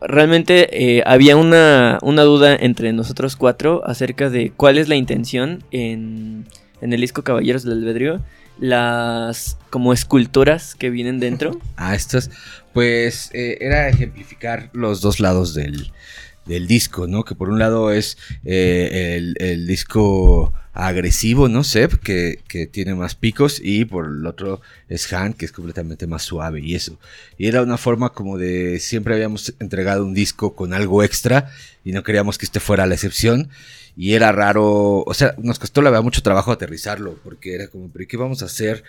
[0.00, 5.64] realmente eh, había una, una duda entre nosotros cuatro acerca de cuál es la intención
[5.70, 6.46] en,
[6.80, 8.20] en el disco Caballeros del Albedrío.
[8.58, 11.60] Las como esculturas que vienen dentro.
[11.76, 12.30] Ah, estas,
[12.72, 15.92] pues eh, era ejemplificar los dos lados del,
[16.46, 17.22] del disco, ¿no?
[17.24, 21.64] Que por un lado es eh, el, el disco agresivo, ¿no?
[21.64, 26.06] Seb, que, que tiene más picos, y por el otro es Han, que es completamente
[26.06, 26.98] más suave y eso.
[27.38, 31.50] Y era una forma como de siempre habíamos entregado un disco con algo extra
[31.84, 33.48] y no queríamos que este fuera la excepción.
[33.96, 37.88] Y era raro, o sea, nos costó la verdad mucho trabajo aterrizarlo, porque era como,
[37.90, 38.84] pero ¿y ¿qué vamos a hacer?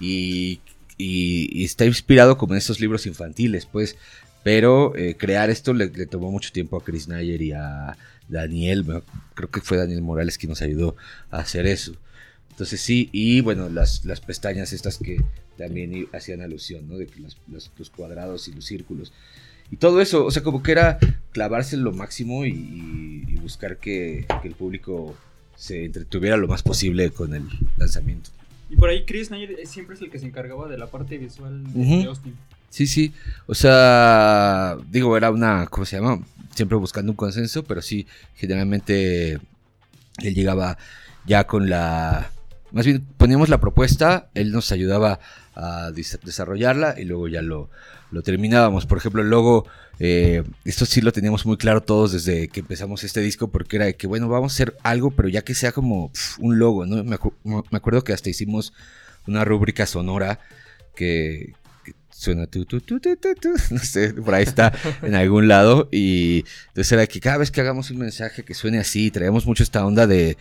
[0.00, 0.60] Y,
[0.96, 3.96] y- está inspirado como en estos libros infantiles, pues.
[4.44, 7.96] Pero eh, crear esto le, le tomó mucho tiempo a Chris Nayer y a
[8.28, 9.02] Daniel.
[9.34, 10.96] Creo que fue Daniel Morales quien nos ayudó
[11.30, 11.94] a hacer eso.
[12.50, 15.22] Entonces sí, y bueno, las, las pestañas estas que
[15.56, 16.96] también hacían alusión, ¿no?
[16.98, 19.12] De que los, los- los cuadrados y los círculos.
[19.70, 20.98] Y todo eso, o sea, como que era
[21.32, 25.14] clavarse en lo máximo y, y- y buscar que, que el público
[25.56, 27.44] se entretuviera lo más posible con el
[27.76, 28.30] lanzamiento.
[28.70, 31.64] Y por ahí Chris Nayer siempre es el que se encargaba de la parte visual
[31.72, 32.34] de, de Austin.
[32.70, 33.12] Sí, sí.
[33.46, 36.20] O sea, digo, era una, ¿cómo se llama?
[36.58, 39.34] Siempre buscando un consenso, pero sí, generalmente
[40.24, 40.76] él llegaba
[41.24, 42.32] ya con la...
[42.72, 45.20] Más bien, poníamos la propuesta, él nos ayudaba
[45.54, 47.70] a desarrollarla y luego ya lo,
[48.10, 48.86] lo terminábamos.
[48.86, 49.68] Por ejemplo, el logo,
[50.00, 53.84] eh, esto sí lo teníamos muy claro todos desde que empezamos este disco, porque era
[53.84, 57.04] de que, bueno, vamos a hacer algo, pero ya que sea como un logo, ¿no?
[57.04, 58.72] Me, acu- me acuerdo que hasta hicimos
[59.28, 60.40] una rúbrica sonora
[60.96, 61.54] que
[62.18, 65.88] suena tu, tu, tu, tu, tu, tu, no sé, por ahí está en algún lado.
[65.92, 69.62] Y entonces era que cada vez que hagamos un mensaje que suene así, traemos mucho
[69.62, 70.36] esta onda de.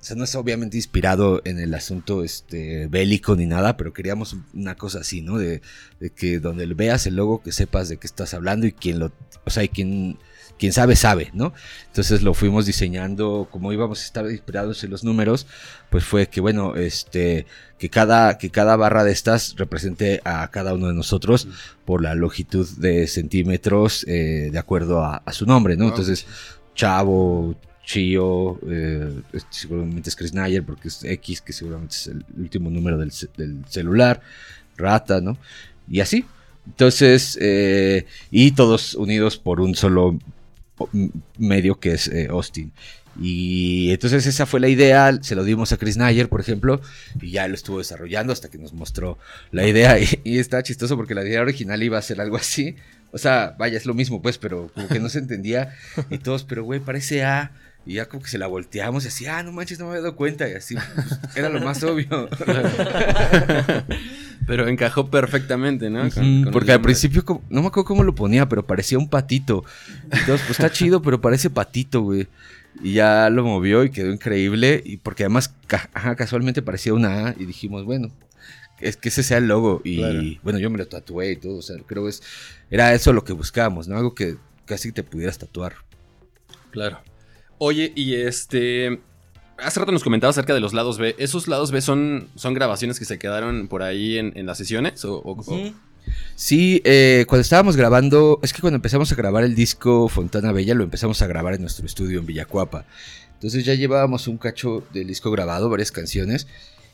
[0.00, 4.36] O sea, no es obviamente inspirado en el asunto este, bélico ni nada, pero queríamos
[4.52, 5.38] una cosa así, ¿no?
[5.38, 5.62] De,
[6.00, 9.12] de que donde veas el logo, que sepas de qué estás hablando y quien lo.
[9.44, 10.18] O sea, y quien,
[10.62, 11.52] quien sabe, sabe, ¿no?
[11.88, 15.48] Entonces lo fuimos diseñando, como íbamos a estar inspirados en los números,
[15.90, 17.46] pues fue que, bueno, este,
[17.80, 21.48] que cada, que cada barra de estas represente a cada uno de nosotros
[21.84, 25.86] por la longitud de centímetros eh, de acuerdo a, a su nombre, ¿no?
[25.86, 25.90] Wow.
[25.94, 26.26] Entonces,
[26.76, 32.24] Chavo, Chio, eh, este seguramente es Chris Nayer porque es X, que seguramente es el
[32.38, 34.20] último número del, ce- del celular,
[34.76, 35.36] Rata, ¿no?
[35.90, 36.24] Y así.
[36.64, 40.16] Entonces, eh, y todos unidos por un solo
[41.38, 42.72] medio que es eh, Austin.
[43.20, 46.80] Y entonces esa fue la idea, se lo dimos a Chris Nayer, por ejemplo,
[47.20, 49.18] y ya lo estuvo desarrollando hasta que nos mostró
[49.50, 49.98] la idea.
[50.00, 52.76] Y, y está chistoso porque la idea original iba a ser algo así.
[53.12, 55.74] O sea, vaya, es lo mismo, pues, pero como que no se entendía.
[56.08, 57.52] Y todos, pero güey, parece A.
[57.84, 60.02] Y ya como que se la volteamos y así, ah, no manches, no me había
[60.02, 60.48] dado cuenta.
[60.48, 62.08] Y así, pues, era lo más obvio.
[64.46, 66.00] Pero encajó perfectamente, ¿no?
[66.10, 68.98] Con- Ujú, con porque al principio, como- no me acuerdo cómo lo ponía, pero parecía
[68.98, 69.64] un patito.
[70.04, 72.26] Entonces, pues está chido, pero parece patito, güey.
[72.82, 74.82] Y ya lo movió y quedó increíble.
[74.84, 77.34] Y porque además, ca- ajá, casualmente parecía una A.
[77.38, 78.10] Y dijimos, bueno,
[78.80, 79.80] es que ese sea el logo.
[79.84, 80.22] Y Claro.
[80.42, 81.58] bueno, yo me lo tatué y todo.
[81.58, 82.22] O sea, creo que es,
[82.70, 83.96] era eso lo que buscábamos, ¿no?
[83.96, 85.74] Algo que casi te pudieras tatuar.
[86.70, 87.00] Claro.
[87.58, 89.00] Oye, y este.
[89.64, 91.14] Hace rato nos comentabas acerca de los lados B.
[91.18, 95.04] ¿Esos lados B son, son grabaciones que se quedaron por ahí en, en las sesiones?
[95.04, 95.72] ¿O, o- o-
[96.34, 100.74] Sí, eh, cuando estábamos grabando, es que cuando empezamos a grabar el disco Fontana Bella,
[100.74, 102.84] lo empezamos a grabar en nuestro estudio en Villacuapa.
[103.34, 106.48] Entonces ya llevábamos un cacho del disco grabado, varias canciones,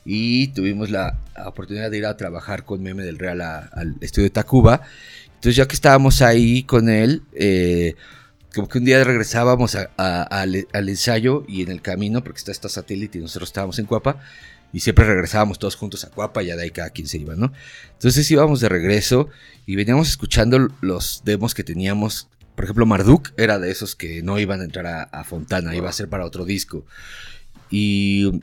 [0.04, 4.24] y tuvimos la oportunidad de ir a trabajar con Meme del Real a- al estudio
[4.24, 4.82] de Tacuba.
[5.26, 7.94] Entonces ya que estábamos ahí con él, eh,
[8.58, 13.18] como que un día regresábamos al, ensayo y en el camino, porque está esta satélite
[13.18, 14.20] y nosotros estábamos en Cuapa,
[14.72, 17.36] y siempre regresábamos todos juntos a Cuapa y ya de ahí cada quien se iba,
[17.36, 17.52] ¿no?
[17.92, 19.28] Entonces íbamos de regreso
[19.64, 22.26] y veníamos escuchando los demos que teníamos.
[22.56, 25.88] Por ejemplo, Marduk era de esos que no iban a entrar a, a Fontana, iba
[25.88, 26.84] a ser para otro disco.
[27.70, 28.42] Y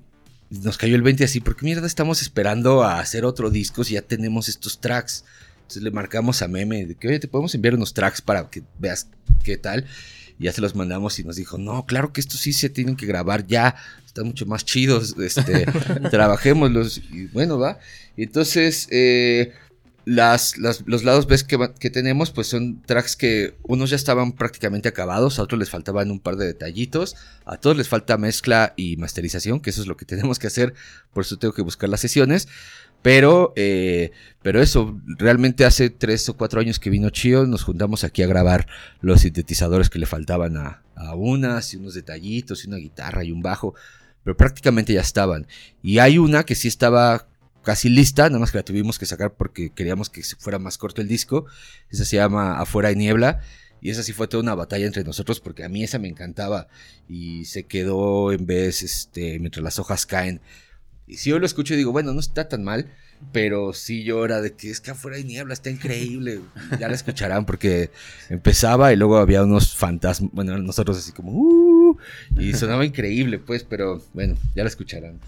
[0.49, 3.95] nos cayó el 20 así, ¿por qué mierda estamos esperando a hacer otro disco si
[3.95, 5.25] ya tenemos estos tracks?
[5.65, 8.61] Entonces le marcamos a Meme de que, oye, te podemos enviar unos tracks para que
[8.79, 9.07] veas
[9.43, 9.85] qué tal.
[10.37, 12.95] Y ya se los mandamos y nos dijo, no, claro que estos sí se tienen
[12.95, 13.75] que grabar ya,
[14.05, 15.65] están mucho más chidos, este,
[16.11, 16.99] trabajémoslos.
[17.11, 17.79] Y bueno, va.
[18.17, 19.53] Y entonces, eh,
[20.05, 24.33] las, las- los lados B que, que tenemos, pues son tracks que unos ya estaban
[24.33, 28.73] prácticamente acabados, a otros les faltaban un par de detallitos, a todos les falta mezcla
[28.77, 30.73] y masterización, que eso es lo que tenemos que hacer,
[31.13, 32.47] por eso tengo que buscar las sesiones.
[33.05, 34.09] Pero, eh,
[34.41, 38.27] pero eso, realmente hace tres o cuatro años que vino Chio, nos juntamos aquí a
[38.27, 38.65] grabar
[38.99, 43.31] los sintetizadores que le faltaban a, a unas, y unos detallitos, y una guitarra y
[43.31, 43.75] un bajo,
[44.23, 45.45] pero prácticamente ya estaban.
[45.83, 47.27] Y hay una que sí estaba
[47.61, 50.99] casi lista, nada más que la tuvimos que sacar porque queríamos que fuera más corto
[51.01, 51.45] el disco.
[51.91, 53.41] Esa se llama Afuera de Niebla.
[53.81, 56.69] Y esa sí fue toda una batalla entre nosotros porque a mí esa me encantaba.
[57.07, 60.41] Y se quedó en vez, este, mientras las hojas caen.
[61.07, 62.91] Y si yo lo escucho y digo, bueno, no está tan mal.
[63.31, 66.41] Pero sí era de que es que afuera de niebla está increíble.
[66.79, 67.89] Ya la escucharán porque
[68.29, 70.31] empezaba y luego había unos fantasmas.
[70.33, 71.97] Bueno, nosotros así como, "Uh",
[72.37, 75.19] y sonaba increíble, pues, pero bueno, ya la escucharán.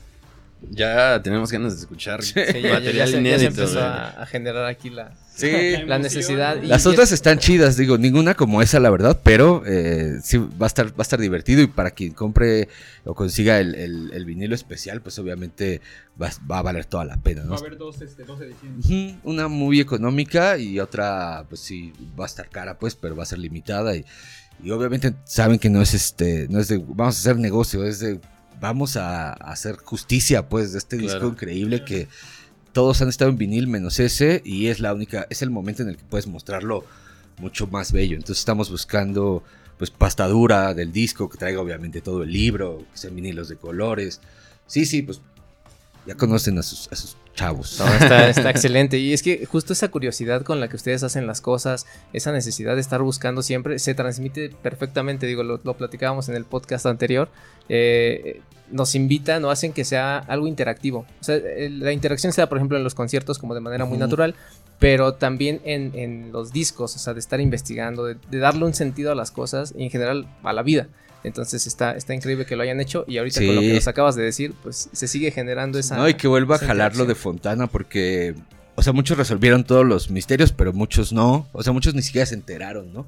[0.72, 3.62] Ya tenemos ganas de escuchar Sí, ya, ya- ya material se, ya se inédito.
[3.62, 5.52] empezó a, a generar aquí la, Sí,
[5.86, 6.62] la necesidad.
[6.64, 10.38] y- Las y otras están chidas, digo, ninguna como esa, la verdad, pero eh, sí
[10.40, 12.70] va a estar, va a estar divertido y para quien compre
[13.06, 15.80] o consiga el, el- el vinilo especial, pues obviamente
[16.20, 17.52] va, va a valer toda la pena, ¿no?
[17.52, 19.16] Va a haber dos, este, dos ediciones.
[19.24, 23.28] Una muy económica y otra, pues sí, va a estar cara, pues, pero va a
[23.28, 24.04] ser limitada y,
[24.64, 28.00] y obviamente saben que no es este, no es de, vamos a hacer negocio, es
[28.00, 28.20] de,
[28.60, 32.08] vamos a, hacer justicia, pues, de este disco increíble que
[32.74, 35.90] todos han estado en vinil menos ese y es la única, es el momento en
[35.90, 36.86] el que puedes mostrarlo
[37.40, 38.16] mucho más bello.
[38.16, 39.44] Entonces estamos buscando,
[39.78, 44.22] pues, pastadura del disco que traiga obviamente todo el libro, que sean vinilos de colores.
[44.66, 45.22] Sí, sí, pues,
[46.06, 47.80] ya conocen a sus, a sus chavos.
[47.80, 48.98] No, está, está excelente.
[48.98, 52.76] Y es que justo esa curiosidad con la que ustedes hacen las cosas, esa necesidad
[52.76, 55.26] de estar buscando siempre, se transmite perfectamente.
[55.28, 57.30] Digo, lo, lo platicábamos en el podcast anterior.
[57.70, 61.06] eh, nos invitan o hacen que sea algo interactivo.
[61.22, 63.86] O sea, el- la interacción se da, por ejemplo, en los conciertos como de manera
[63.86, 64.36] muy natural,
[64.78, 68.74] pero también en, en los discos, o sea, de estar investigando, de, de darle un
[68.74, 70.88] sentido a las cosas y en general a la vida.
[71.28, 74.16] Entonces está, está increíble que lo hayan hecho y ahorita con lo que nos acabas
[74.16, 75.98] de decir, pues se sigue generando esa...
[75.98, 77.16] No, y que vuelva a esa jalar lo de.
[77.16, 78.36] Fontana porque,
[78.76, 81.48] o sea, muchos resolvieron todos los misterios, pero muchos no.
[81.52, 83.06] O sea, muchos ni siquiera se enteraron, ¿no?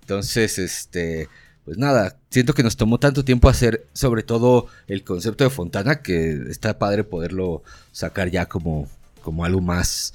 [0.00, 1.28] Entonces, este,
[1.64, 6.02] pues nada, siento que nos tomó tanto tiempo hacer sobre todo el concepto de Fontana
[6.02, 8.88] que está padre poderlo sacar ya como,
[9.22, 10.12] como algo más,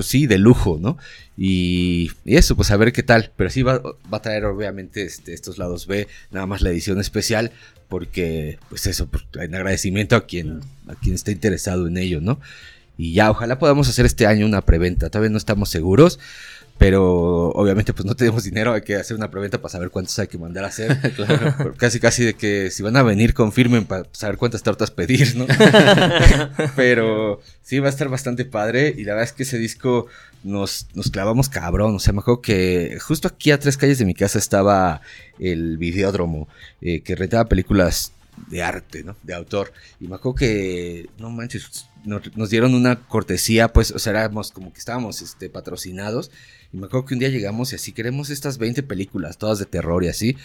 [0.00, 0.96] pues sí, de lujo, ¿no?
[1.36, 3.32] Y, eso, pues a ver qué tal.
[3.36, 6.98] Pero sí va, va a traer obviamente este, estos lados B, nada más la edición
[6.98, 7.52] especial,
[7.86, 12.40] porque, pues eso, pues, en agradecimiento a quien, a quien está interesado en ello, ¿no?
[12.96, 15.10] Y ya, ojalá podamos hacer este año una preventa.
[15.10, 16.18] Todavía no estamos seguros,
[16.80, 20.28] pero obviamente pues no tenemos dinero, hay que hacer una preventa para saber cuántos hay
[20.28, 20.96] que mandar a hacer.
[21.14, 21.74] Claro.
[21.76, 25.46] Casi casi de que si van a venir confirmen para saber cuántas tortas pedir, ¿no?
[26.76, 30.06] pero sí va a estar bastante padre y la verdad es que ese disco
[30.42, 31.96] nos, nos clavamos cabrón.
[31.96, 35.02] O sea, me acuerdo que justo aquí a tres calles de mi casa estaba
[35.38, 36.48] el videódromo
[36.80, 38.12] eh, que rentaba películas
[38.48, 39.16] de arte, ¿no?
[39.22, 39.74] De autor.
[40.00, 44.50] Y me acuerdo que, no manches, nos, nos dieron una cortesía, pues, o sea, éramos
[44.50, 46.30] como que estábamos este, patrocinados.
[46.72, 49.66] Y me acuerdo que un día llegamos y así, queremos estas 20 películas, todas de
[49.66, 50.36] terror y así.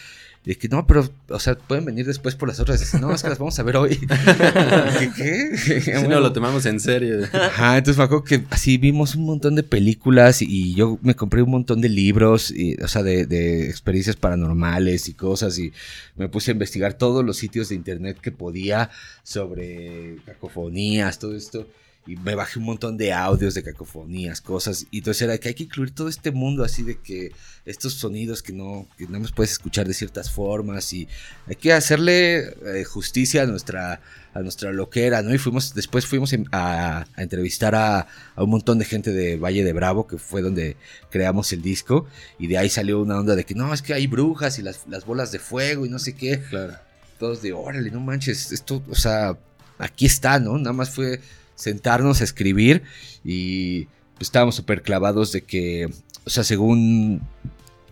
[0.46, 2.80] Y dije, no, pero, o sea, pueden venir después por las otras.
[2.80, 3.98] Dice, no, es que las vamos a ver hoy.
[5.18, 5.52] ¿Qué?
[5.56, 5.82] ¿Qué?
[5.82, 7.28] Si no, lo tomamos en serio.
[7.34, 11.16] Ajá, entonces me acuerdo que así vimos un montón de películas y, y yo me
[11.16, 15.74] compré un montón de libros, y, o sea, de, de experiencias paranormales y cosas y
[16.16, 18.92] me puse a investigar todos los sitios de internet que podía
[19.24, 21.68] sobre cacofonías, todo esto.
[22.08, 24.86] Y me bajé un montón de audios, de cacofonías, cosas.
[24.92, 27.32] Y entonces era que hay que incluir todo este mundo así de que
[27.66, 31.08] estos sonidos que no, que no nos puedes escuchar de ciertas formas y
[31.48, 34.02] hay que hacerle eh, justicia a nuestra,
[34.36, 35.34] a nuestra loquera, ¿no?
[35.34, 40.06] Y fuimos, después fuimos a, entrevistar a, un montón de gente de Valle de Bravo,
[40.06, 40.78] que fue donde
[41.10, 42.06] creamos el disco,
[42.38, 44.86] y de ahí salió una onda de que no, es que hay brujas y las,
[44.88, 46.40] las bolas de fuego y no sé qué.
[46.50, 46.76] Claro.
[47.18, 49.38] Todos de, órale, no manches, esto, o sea,
[49.80, 50.58] aquí está, ¿no?
[50.58, 51.22] Nada más fue
[51.56, 52.84] sentarnos a escribir
[53.24, 55.90] y pues, estábamos súper clavados de que,
[56.26, 57.22] o sea, según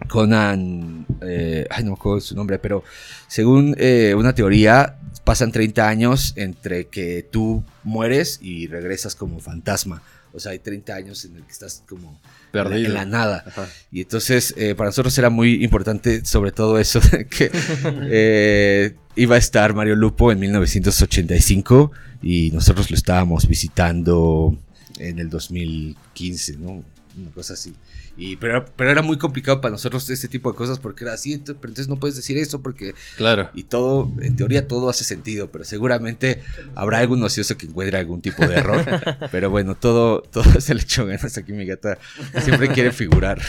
[0.09, 2.83] Conan, eh, ay no me acuerdo su nombre, pero
[3.27, 10.01] según eh, una teoría, pasan 30 años entre que tú mueres y regresas como fantasma.
[10.33, 12.19] O sea, hay 30 años en el que estás como
[12.51, 12.87] Perdido.
[12.87, 13.45] en la nada.
[13.91, 19.73] Y entonces, eh, para nosotros era muy importante, sobre todo eso, que iba a estar
[19.73, 21.91] Mario Lupo en 1985
[22.21, 24.57] y nosotros lo estábamos visitando
[24.99, 26.83] en el 2015, ¿no?
[27.15, 27.75] Una cosa así.
[28.17, 31.37] Y, pero, pero era muy complicado para nosotros ese tipo de cosas porque era así,
[31.37, 32.95] pero entonces no puedes decir eso porque...
[33.17, 33.49] Claro.
[33.53, 36.41] Y todo, en teoría todo hace sentido, pero seguramente
[36.75, 38.83] habrá algún ocioso que encuentre algún tipo de error.
[39.31, 41.97] pero bueno, todo, todo se le echó ganas aquí, mi gata.
[42.41, 43.41] Siempre quiere figurar.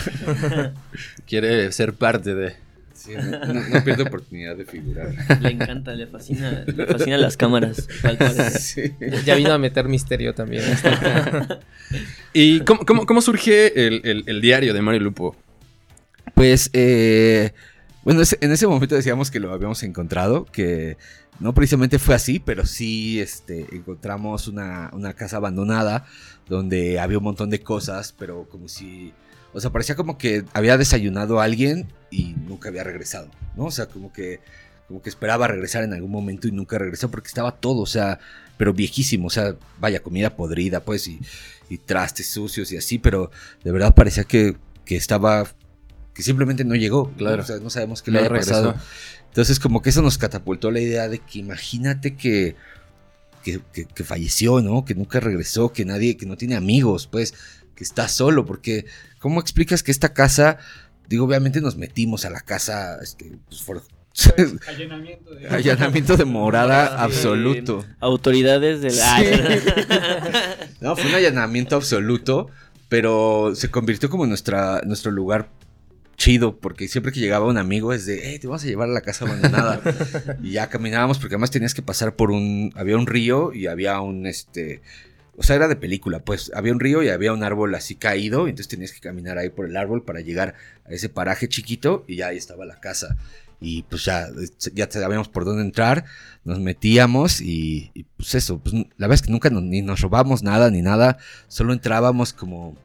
[1.26, 2.63] quiere ser parte de
[3.12, 5.12] no, pierde oportunidad de figurar.
[5.40, 7.88] Le encanta, le fascina, le fascina las cámaras.
[9.24, 10.62] Ya vino a meter misterio también.
[12.32, 15.36] ¿Y cómo, surge el, diario de Mario Lupo?
[16.34, 17.52] Pues, eh,
[18.02, 20.96] bueno, en ese momento decíamos que lo habíamos encontrado, que
[21.40, 26.06] no precisamente fue así, pero sí este, encontramos una, una casa abandonada
[26.48, 29.12] donde había un montón de cosas, pero como si
[29.54, 33.66] o sea, parecía como que había desayunado a alguien y nunca había regresado, ¿no?
[33.66, 34.40] O sea, como que,
[34.88, 38.18] como que esperaba regresar en algún momento y nunca regresó porque estaba todo, o sea,
[38.56, 41.20] pero viejísimo, o sea, vaya, comida podrida, pues, y,
[41.86, 43.32] trastes sucios y así, pero
[43.64, 45.44] de verdad parecía que, estaba,
[46.14, 48.76] que simplemente no llegó, claro, o sea, no sabemos qué le había pasado.
[49.28, 52.54] Entonces, como que eso nos catapultó la idea de que imagínate que,
[53.42, 54.84] que, que falleció, ¿no?
[54.84, 57.34] Que nunca regresó, que nadie, que no tiene amigos, pues,
[57.74, 58.86] que está solo, porque
[59.24, 60.58] ¿Cómo explicas que esta casa,
[61.08, 63.84] digo, obviamente nos metimos a la casa, este, pues,
[64.68, 65.48] allanamiento, de...
[65.48, 67.86] allanamiento de morada absoluto.
[68.00, 68.92] Autoridades del...
[70.82, 72.50] no, fue un allanamiento absoluto,
[72.90, 75.48] pero se convirtió como nuestra, nuestro lugar
[76.18, 78.92] chido, porque siempre que llegaba un amigo es de, hey, te vamos a llevar a
[78.92, 79.80] la casa abandonada.
[80.42, 84.02] y ya caminábamos, porque además tenías que pasar por un, había un río y había
[84.02, 84.82] un, este,
[85.36, 88.46] o sea, era de película, pues había un río y había un árbol así caído,
[88.46, 92.04] y entonces tenías que caminar ahí por el árbol para llegar a ese paraje chiquito
[92.06, 93.16] y ya ahí estaba la casa.
[93.60, 94.28] Y pues ya,
[94.74, 96.04] ya sabíamos por dónde entrar,
[96.44, 100.70] nos metíamos y, pues eso, pues la verdad es que nunca ni nos robamos nada
[100.70, 101.18] ni nada,
[101.48, 102.76] solo entrábamos como,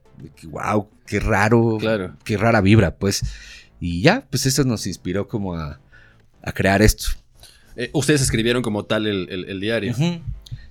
[0.44, 2.16] wow, qué raro, claro.
[2.24, 3.24] qué rara vibra, pues.
[3.80, 5.80] Y ya, pues eso nos inspiró como a,
[6.54, 7.10] crear esto.
[7.76, 9.94] Eh, ustedes escribieron como tal el, diario.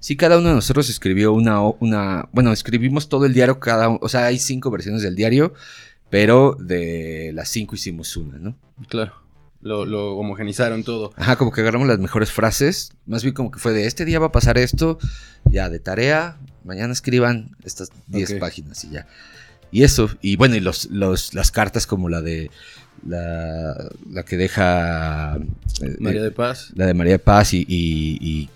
[0.01, 4.09] Sí, cada uno de nosotros escribió una, una, bueno, escribimos todo el diario, cada, o
[4.09, 5.55] sea, hay cinco versiones del diario,
[6.09, 8.57] pero de las cinco hicimos una, ¿no?
[8.89, 9.13] Claro.
[9.61, 11.13] Lo, lo, homogenizaron todo.
[11.17, 12.93] Ajá, como que agarramos las mejores frases.
[13.07, 14.99] Más bien como que fue de este día va a pasar esto.
[15.45, 16.39] Ya, de tarea.
[16.65, 19.09] Mañana escriban estas 10 páginas y ya.
[19.73, 20.11] Y eso.
[20.23, 22.53] Y bueno, y los, los, las cartas como la de.
[23.05, 25.37] La, la que deja.
[25.83, 26.71] Eh, María de Paz.
[26.77, 28.49] La de María de Paz y, y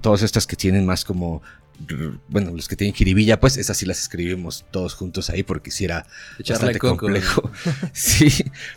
[0.00, 1.42] todas estas que tienen más como
[2.28, 5.84] bueno, los que tienen jiribilla, pues esas sí las escribimos todos juntos ahí porque si
[5.84, 6.06] era
[6.48, 7.50] bastante complejo.
[7.92, 8.28] sí,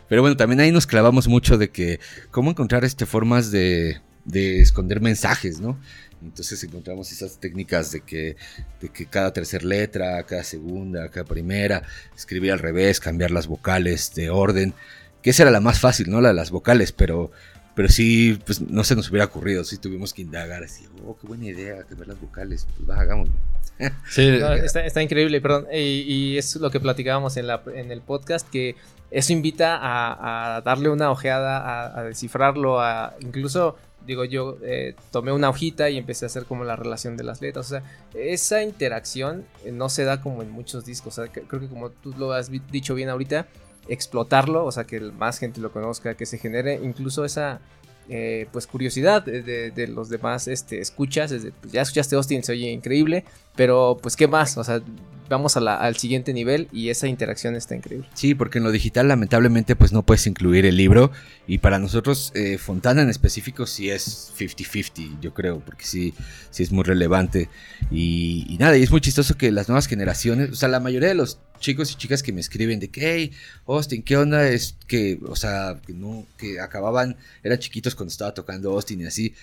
[0.07, 1.99] pero bueno, también ahí nos clavamos mucho de que
[2.31, 5.79] cómo encontrar este formas de, de esconder mensajes, ¿no?
[6.21, 8.35] Entonces encontramos esas técnicas de que,
[8.81, 11.83] de que cada tercera letra, cada segunda, cada primera,
[12.15, 14.73] escribir al revés, cambiar las vocales de orden,
[15.21, 16.19] que esa era la más fácil, ¿no?
[16.19, 17.31] La de las vocales, pero
[17.75, 21.27] pero sí, pues no se nos hubiera ocurrido, sí tuvimos que indagar así, oh, qué
[21.27, 23.33] buena idea, ver las vocales, pues va, hagámoslo.
[24.09, 24.27] Sí,
[24.63, 25.67] está, increíble, perdón.
[25.73, 28.75] Y, es lo que platicábamos en, la, en el podcast, que
[29.09, 35.49] eso invita a, darle una ojeada, a, descifrarlo, a incluso digo yo, eh, tomé una
[35.49, 37.67] hojita y empecé a hacer como la relación de las letras.
[37.67, 41.19] O sea, esa interacción eh, no se da como en muchos discos.
[41.19, 43.47] O sea, creo que como tú lo has dicho bien ahorita,
[43.89, 47.59] explotarlo, o sea, que más gente lo conozca, que se genere incluso esa
[48.07, 53.23] eh, pues curiosidad de, los demás este, escuchas, pues, ya escuchaste Austin, se oye increíble,
[53.55, 54.81] pero pues qué más, o sea,
[55.29, 58.07] vamos al siguiente nivel y esa interacción está increíble.
[58.13, 61.11] Sí, porque en lo digital lamentablemente pues no puedes incluir el libro
[61.47, 66.13] y para nosotros eh, Fontana en específico sí es 50-50, yo creo, porque sí,
[66.49, 67.49] sí es muy relevante
[67.91, 71.15] y, nada, y es muy chistoso que las nuevas generaciones, o sea, la mayoría de
[71.15, 73.31] los chicos y chicas que me escriben de que, hey,
[73.67, 74.47] Austin, ¿qué onda?
[74.47, 79.05] Es que, o sea, que no, que acababan, eran chiquitos cuando estaba tocando Austin y
[79.05, 79.33] así,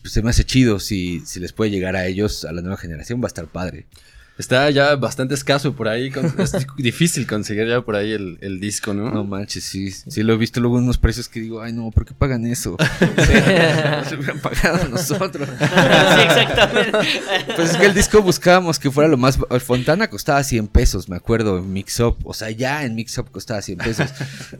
[0.00, 2.76] pues se me hace chido si, si les puede llegar a ellos, a la nueva
[2.76, 3.86] generación, va a estar padre.
[4.38, 6.12] Está ya bastante escaso por ahí.
[6.38, 9.10] Es difícil conseguir ya por ahí el, disco, ¿no?
[9.10, 9.90] No manches, sí.
[9.90, 12.76] Sí lo he visto luego unos precios que digo, ay no, ¿por qué pagan eso?
[12.78, 15.48] no se hubieran pagado nosotros.
[15.48, 16.98] sí, exactamente.
[17.56, 19.38] Pues es que el disco buscábamos que fuera lo más...
[19.64, 22.18] Fontana costaba 100 pesos, me acuerdo, en Mix Up.
[22.22, 24.10] O sea, ya en Mix Up costaba 100 pesos.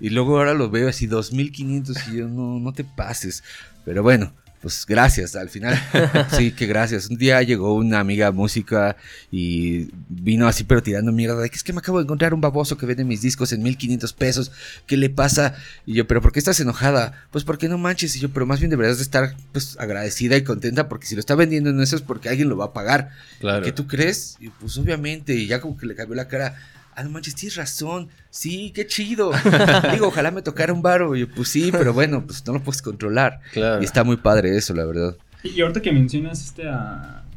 [0.00, 3.44] Y luego ahora lo veo así 2500 y yo, no, no te pases.
[3.84, 5.80] Pero bueno, pues gracias, al final,
[6.36, 7.08] sí, que gracias.
[7.08, 8.96] Un día llegó una amiga música
[9.30, 12.40] y vino así pero tirando mierda de que es que me acabo de encontrar un
[12.40, 14.52] baboso que vende mis discos en 1500 pesos,
[14.86, 15.54] ¿qué le pasa?
[15.86, 17.26] Y yo, pero ¿por qué estás enojada?
[17.30, 20.42] Pues porque no manches, y yo, pero más bien deberías de estar pues agradecida y
[20.42, 23.10] contenta porque si lo está vendiendo en eso es porque alguien lo va a pagar.
[23.40, 23.64] Claro.
[23.64, 24.36] ¿Qué tú crees?
[24.40, 26.56] Y pues obviamente, y ya como que le cambió la cara
[26.98, 29.30] ah, no manches, tienes razón, sí, qué chido.
[29.92, 31.14] Digo, ojalá me tocara un baro.
[31.14, 33.40] Y yo, pues sí, pero bueno, pues no lo puedes controlar.
[33.52, 33.80] Claro.
[33.80, 35.16] Y está muy padre eso, la verdad.
[35.44, 36.64] Y ahorita que mencionas este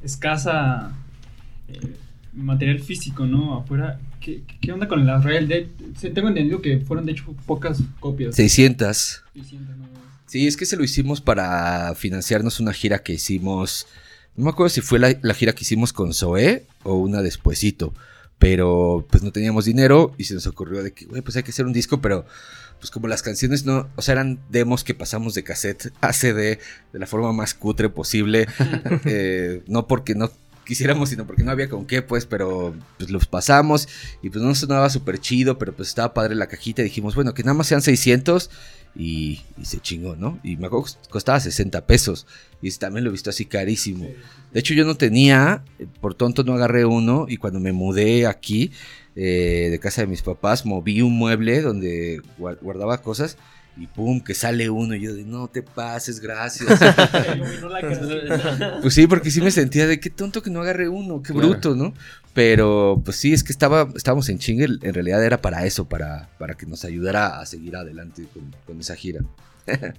[0.03, 0.91] escasa
[1.67, 1.79] eh,
[2.33, 3.59] material físico, ¿no?
[3.59, 5.67] Afuera, ¿qué, ¿qué, onda con la Real Dead?
[6.11, 8.35] Tengo entendido que fueron de hecho pocas copias.
[8.35, 9.23] 600.
[9.33, 9.85] 600 ¿no?
[10.25, 13.85] Sí, es que se lo hicimos para financiarnos una gira que hicimos.
[14.35, 17.93] No me acuerdo si fue la, la gira que hicimos con Zoé o una despuesito
[18.41, 21.51] pero pues no teníamos dinero y se nos ocurrió de que, güey, pues hay que
[21.51, 22.25] hacer un disco, pero
[22.79, 26.57] pues como las canciones no, o sea, eran demos que pasamos de cassette a CD
[26.91, 28.47] de la forma más cutre posible,
[29.05, 30.31] eh, no porque no
[30.65, 33.87] quisiéramos, sino porque no había con qué, pues, pero pues los pasamos
[34.23, 37.35] y pues no sonaba súper chido, pero pues estaba padre la cajita y dijimos, bueno,
[37.35, 38.49] que nada más sean 600
[38.95, 40.39] y, se chingó, ¿no?
[40.43, 42.27] Y me acuerdo que costaba 60 pesos.
[42.61, 44.07] Y también lo he visto así carísimo.
[44.51, 45.63] De hecho, yo no tenía,
[45.99, 47.25] por tonto no agarré uno.
[47.27, 48.71] Y cuando me mudé aquí,
[49.15, 53.37] eh, de casa de mis papás, moví un mueble donde guardaba cosas
[53.77, 54.95] y pum, que sale uno.
[54.95, 56.79] Y yo de, no te pases, gracias.
[58.81, 61.75] pues sí, porque sí me sentía de qué tonto que no agarré uno, qué bruto,
[61.75, 61.93] ¿no?
[62.33, 66.29] Pero pues sí, es que estaba, estábamos en chingue, en realidad era para eso, para,
[66.37, 68.25] para que nos ayudara a seguir adelante
[68.65, 69.21] con, esa gira.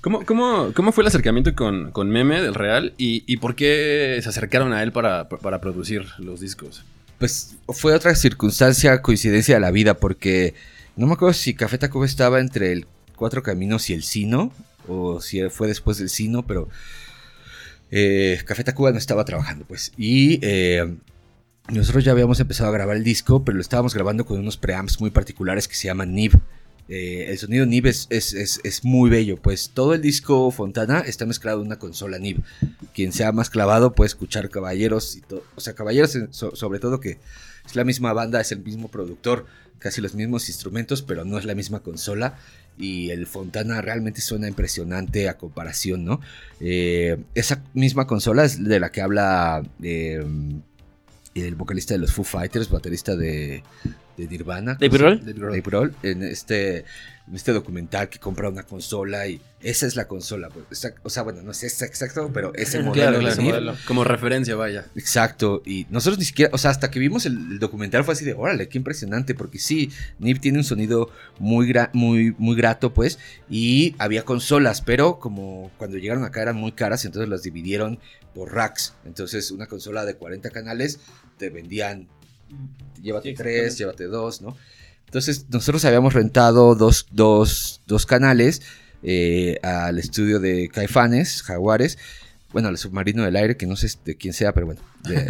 [0.00, 4.18] ¿Cómo, cómo, cómo fue el acercamiento con, con Meme del Real y, y, por qué
[4.20, 6.84] se acercaron a él para, para producir los discos?
[7.18, 10.54] Pues fue otra circunstancia, coincidencia de la vida, porque
[10.96, 12.86] no me acuerdo si Café Tacuba estaba entre el
[13.22, 14.52] Cuatro Caminos y el Sino,
[14.88, 16.68] o si fue después del Sino, pero
[17.92, 19.92] eh, Café Tacuba no estaba trabajando, pues.
[19.96, 20.92] Y eh,
[21.70, 25.00] nosotros ya habíamos empezado a grabar el disco, pero lo estábamos grabando con unos preamps
[25.00, 26.32] muy particulares que se llaman NIB.
[26.88, 31.60] Eh, el sonido NIB es, es, muy bello, pues todo el disco Fontana está mezclado
[31.60, 32.42] en una consola NIB.
[32.92, 35.22] Quien sea más clavado puede escuchar Caballeros, y
[35.54, 37.18] o sea, Caballeros sobre todo que
[37.64, 39.46] es la misma banda, es el mismo productor,
[39.78, 42.36] casi los mismos instrumentos, pero no es la misma consola.
[42.82, 46.20] Y el Fontana realmente suena impresionante a comparación, ¿no?
[46.60, 50.20] Eh, esa misma consola es de la que habla eh,
[51.36, 53.62] el vocalista de los Foo Fighters, baterista de,
[54.16, 54.74] de Nirvana.
[54.74, 55.24] ¿De Grohl?
[55.24, 56.84] De en este
[57.32, 60.48] este documental que compra una consola y esa es la consola.
[60.50, 63.20] Pues, o sea, bueno, no es exacto, pero ese modelo.
[63.20, 63.76] modelo.
[63.86, 64.86] Como referencia, vaya.
[64.96, 65.62] Exacto.
[65.64, 68.68] Y nosotros ni siquiera, o sea, hasta que vimos el, documental fue así de, órale,
[68.68, 73.18] qué impresionante, porque sí, NIP tiene un sonido muy, muy, muy grato, pues,
[73.48, 78.00] y había consolas, pero como cuando llegaron acá eran muy caras, entonces las dividieron
[78.34, 78.94] por racks.
[79.04, 80.98] Entonces, una consola de 40 canales
[81.38, 82.08] te vendían,
[83.00, 84.56] llévate tres, llévate dos, ¿no?
[85.12, 88.62] Entonces nosotros habíamos rentado dos, dos, dos canales
[89.02, 91.98] eh, al estudio de Caifanes, Jaguares,
[92.50, 94.80] bueno, al submarino del aire, que no sé de quién sea, pero bueno,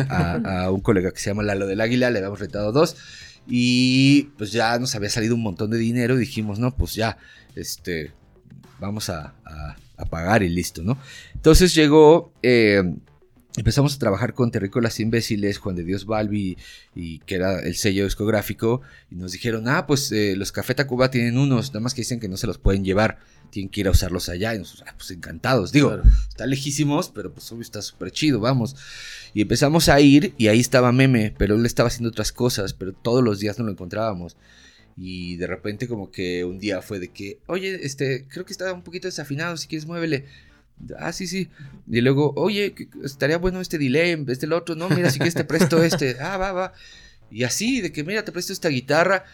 [0.09, 2.95] a, un colega que se llama Lalo del Águila, le habíamos rentado dos.
[3.49, 7.18] Y pues ya nos había salido un montón de dinero y dijimos, no, pues ya,
[7.57, 8.12] este,
[8.78, 9.35] vamos a,
[10.11, 10.97] pagar y listo, ¿no?
[11.35, 12.33] Entonces llegó...
[12.41, 12.85] Eh,
[13.57, 16.57] empezamos a trabajar con Terrícolas Imbéciles, Juan de Dios Balbi,
[16.94, 18.80] y que era el sello discográfico,
[19.11, 22.20] y nos dijeron, ah, pues eh, los Café Tacuba tienen unos, nada más que dicen
[22.20, 23.18] que no se los pueden llevar,
[23.50, 27.32] tienen que ir a usarlos allá, y nosotros, ah, pues encantados, digo, está lejísimos, pero
[27.32, 28.74] pues obvio está súper chido, vamos.
[29.34, 32.92] Y empezamos a ir, y ahí estaba Meme, pero él estaba haciendo otras cosas, pero
[32.92, 34.36] todos los días no lo encontrábamos.
[34.96, 38.72] Y de repente como que un día fue de que, oye, este, creo que estaba
[38.72, 40.26] un poquito desafinado, si quieres muévele.
[40.99, 41.49] Ah, sí, sí.
[41.91, 42.74] Y luego, oye,
[43.05, 44.74] estaría bueno este delay en vez del otro.
[44.74, 46.16] No, mira, si quieres te presto este.
[46.20, 46.72] Ah, va, va.
[47.30, 49.24] Y así, de que mira, te presto esta guitarra.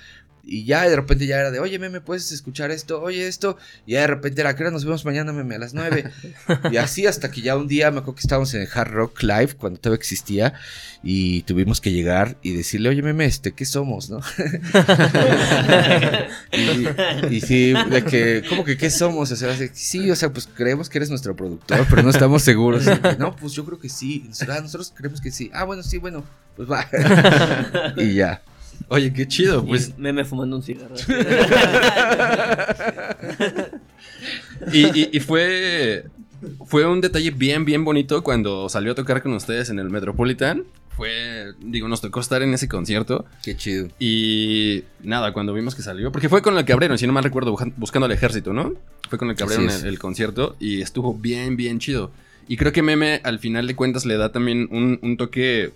[0.50, 3.02] Y ya de repente ya era de, oye, meme, ¿puedes escuchar esto?
[3.02, 3.58] Oye, esto.
[3.84, 6.10] Y ya de repente era, ¿qué Nos vemos mañana, meme, a las 9.
[6.72, 9.22] y así hasta que ya un día me acuerdo que estábamos en el Hard Rock
[9.22, 10.54] Live, cuando todavía existía,
[11.02, 14.20] y tuvimos que llegar y decirle, oye, meme, este, ¿qué somos, no?
[16.52, 19.30] y, y, sí, de que, ¿cómo que qué somos?
[19.30, 22.84] O sea, sí, o sea, pues creemos que eres nuestro productor, pero no estamos seguros.
[23.18, 24.24] no, pues yo creo que sí.
[24.26, 25.50] Nosotros, nosotros creemos que sí.
[25.52, 26.24] Ah, bueno, sí, bueno,
[26.56, 26.88] pues va.
[27.98, 28.40] y ya.
[28.88, 29.92] Oye, qué chido, pues.
[29.96, 30.96] Y meme fumando un cigarro.
[34.72, 36.06] y, y, fue.
[36.66, 40.64] Fue un detalle bien, bien bonito cuando salió a tocar con ustedes en el Metropolitan.
[40.96, 43.24] Fue, digo, nos tocó estar en ese concierto.
[43.42, 43.88] Qué chido.
[43.98, 47.24] Y nada, cuando vimos que salió, porque fue con el que abrieron, si no mal
[47.24, 48.74] recuerdo, buscando al ejército, ¿no?
[49.08, 52.10] Fue con el que abrieron el, concierto y estuvo bien, bien chido.
[52.48, 55.72] Y creo que Meme, al final de cuentas, le da también un, un toque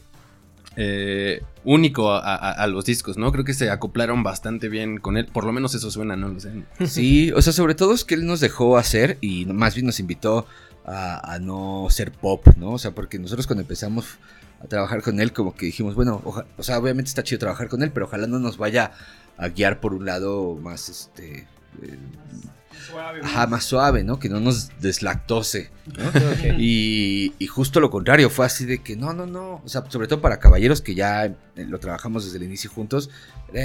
[0.76, 3.30] eh, único a, los discos, ¿no?
[3.30, 6.40] Creo que se acoplaron bastante bien con él, por lo menos eso suena, no lo
[6.40, 6.64] sé.
[6.86, 10.00] Sí, o sea, sobre todo es que él nos dejó hacer y más bien nos
[10.00, 10.46] invitó
[10.84, 12.72] a, no ser pop, ¿no?
[12.72, 14.18] O sea, porque nosotros cuando empezamos
[14.60, 16.22] a trabajar con él, como que dijimos, bueno,
[16.56, 18.92] o sea, obviamente está chido trabajar con él, pero ojalá no nos vaya
[19.36, 21.46] a guiar por un lado más, este...
[21.82, 21.98] Eh,
[22.86, 24.18] suave, Ajá, más suave, ¿no?
[24.18, 25.70] Que no nos deslactose.
[25.86, 26.04] ¿no?
[26.58, 29.62] y, justo lo contrario, fue así de que no, no, no.
[29.64, 33.10] O sea, sobre todo para caballeros que ya eh, lo trabajamos desde el inicio juntos.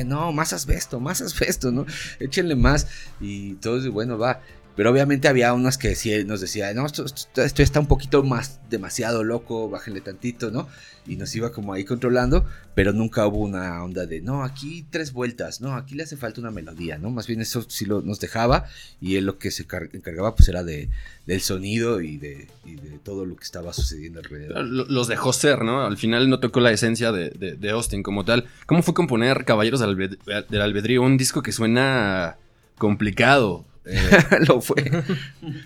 [0.05, 1.86] no, más asbesto, más asbesto, ¿no?
[2.20, 2.88] Échenle más.
[3.20, 4.41] Y todos, bueno, va.
[4.78, 7.03] Pero obviamente había unas que nos decía, no, esto,
[7.43, 10.67] está un poquito más demasiado loco, bájenle tantito, ¿no?
[11.07, 15.13] Y nos iba como ahí controlando, pero nunca hubo una onda de, no, aquí tres
[15.13, 17.09] vueltas, no, aquí le hace falta una melodía, ¿no?
[17.09, 18.65] Más bien eso sí lo, nos dejaba
[19.01, 20.89] y él lo que se encargaba pues era de,
[21.25, 24.63] del sonido y de, de todo lo que estaba sucediendo alrededor.
[24.63, 25.88] Los dejó ser, ¿no?
[25.88, 28.45] Al final no tocó la esencia de, Austin como tal.
[28.67, 31.01] ¿Cómo fue componer Caballeros del Albedrío?
[31.01, 32.38] Un disco que suena
[32.78, 33.65] complicado,
[34.48, 34.92] lo fue.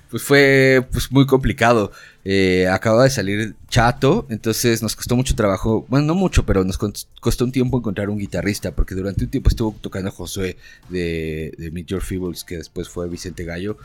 [0.10, 1.92] Pues fue pues, muy complicado.
[2.24, 5.86] Eh, acababa de salir chato, entonces nos costó mucho trabajo.
[5.90, 9.50] Bueno, no mucho, pero nos costó un tiempo encontrar un guitarrista, porque durante un tiempo
[9.50, 10.58] estuvo tocando Josué
[10.90, 13.78] de, de Meet Your Feebles, que después fue Vicente Gallo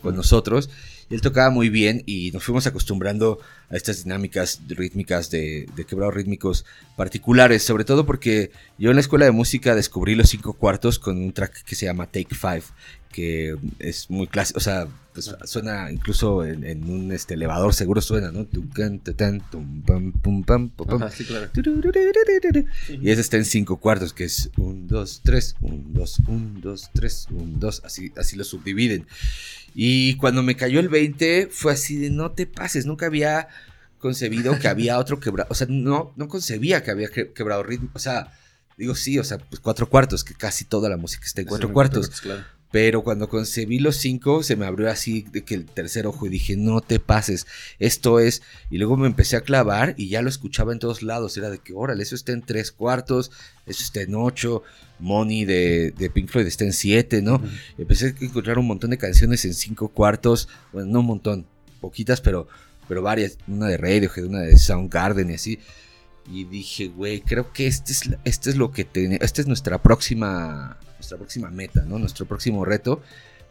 [0.00, 0.70] con nosotros.
[1.10, 3.38] Él tocaba muy bien y nos fuimos acostumbrando
[3.68, 6.64] a estas dinámicas rítmicas de, de quebrados rítmicos
[6.96, 11.18] particulares, sobre todo porque yo en la escuela de música descubrí los cinco cuartos con
[11.18, 12.64] un track que se llama Take Five,
[13.12, 18.32] que es muy clásico, o sea, pues suena incluso en, un este, elevador, seguro suena,
[18.32, 18.46] ¿no?
[22.88, 26.90] Y ese está en cinco cuartos, que es un, dos, tres, un, dos, un, dos,
[26.94, 29.06] tres, un, dos, así, así lo subdividen.
[29.74, 33.48] Y cuando me cayó el 20, fue así de no te pases, nunca había
[33.98, 37.98] concebido que había otro quebrado, o sea, no, no concebía que había quebrado ritmo, o
[37.98, 38.32] sea,
[38.78, 41.72] digo sí, o sea, pues cuatro cuartos, que casi toda la música está en cuatro
[41.72, 42.08] cuartos.
[42.20, 42.44] Claro.
[42.72, 46.30] Pero cuando concebí los cinco, se me abrió así de que el tercer ojo y
[46.30, 47.46] dije, no te pases,
[47.78, 48.42] esto es.
[48.70, 51.36] Y luego me empecé a clavar y ya lo escuchaba en todos lados.
[51.36, 53.30] Era de que, órale, eso está en tres cuartos,
[53.66, 54.62] eso está en ocho.
[54.98, 57.42] Money de, de Pink Floyd está en siete, ¿no?
[57.76, 60.48] Empecé a encontrar un montón de canciones en cinco cuartos.
[60.72, 61.46] Bueno, no un montón,
[61.80, 62.48] poquitas, pero,
[62.88, 63.36] pero varias.
[63.48, 65.58] Una de Radiohead, una de Soundgarden y así.
[66.30, 69.22] Y dije, güey, creo que este es, este es lo que tenemos.
[69.22, 71.98] Esta es nuestra próxima nuestra próxima meta, ¿no?
[71.98, 73.02] Nuestro próximo reto.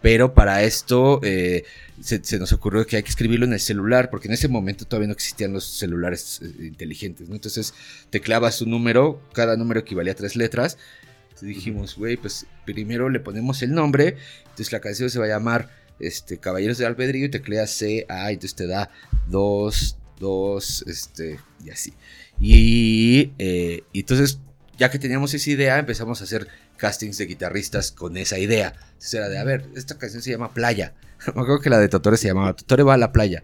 [0.01, 1.63] Pero para esto eh,
[2.01, 5.07] se, nos ocurrió que hay que escribirlo en el celular, porque en ese momento todavía
[5.07, 7.35] no existían los celulares eh, inteligentes, ¿no?
[7.35, 7.73] Entonces
[8.09, 10.77] tecleabas un número, cada número equivalía a tres letras.
[11.23, 15.29] Entonces dijimos, güey, pues primero le ponemos el nombre, entonces la canción se va a
[15.29, 15.69] llamar
[15.99, 18.89] este, Caballeros de Albedrío y tecleas C, A, entonces te da
[19.27, 21.93] dos, dos, este, y así.
[22.41, 24.39] Y, eh, y entonces,
[24.77, 28.73] ya que teníamos esa idea, empezamos a hacer castings de guitarristas con esa idea.
[28.93, 30.93] Entonces era de, a ver, esta canción se llama Playa.
[31.35, 33.43] Me acuerdo que la de Totore se llamaba Totore va a la playa.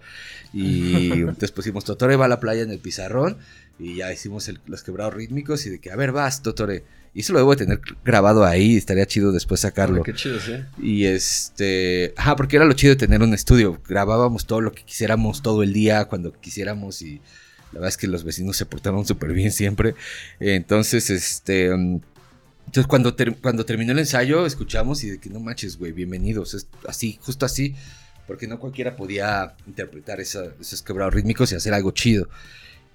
[0.54, 3.38] Y entonces pusimos Totore va a la playa en el pizarrón
[3.80, 6.84] y ya hicimos los quebrados rítmicos y de que, a ver, vas, Totore.
[7.14, 10.04] Y eso lo debo de tener grabado ahí, estaría chido después sacarlo.
[10.04, 10.54] qué chido, sí.
[10.82, 13.80] Y este, ajá, porque era lo chido de tener un estudio.
[13.88, 17.22] Grabábamos todo lo que quisiéramos todo el día, cuando quisiéramos y
[17.72, 19.96] la verdad es que los vecinos se portaron súper bien siempre.
[20.40, 25.92] Entonces, este, entonces cuando, cuando terminó el ensayo escuchamos y de que no manches, güey,
[25.92, 26.68] bienvenidos.
[26.88, 27.76] así, justo así,
[28.26, 32.30] porque no cualquiera podía interpretar esos quebrados rítmicos y hacer algo chido.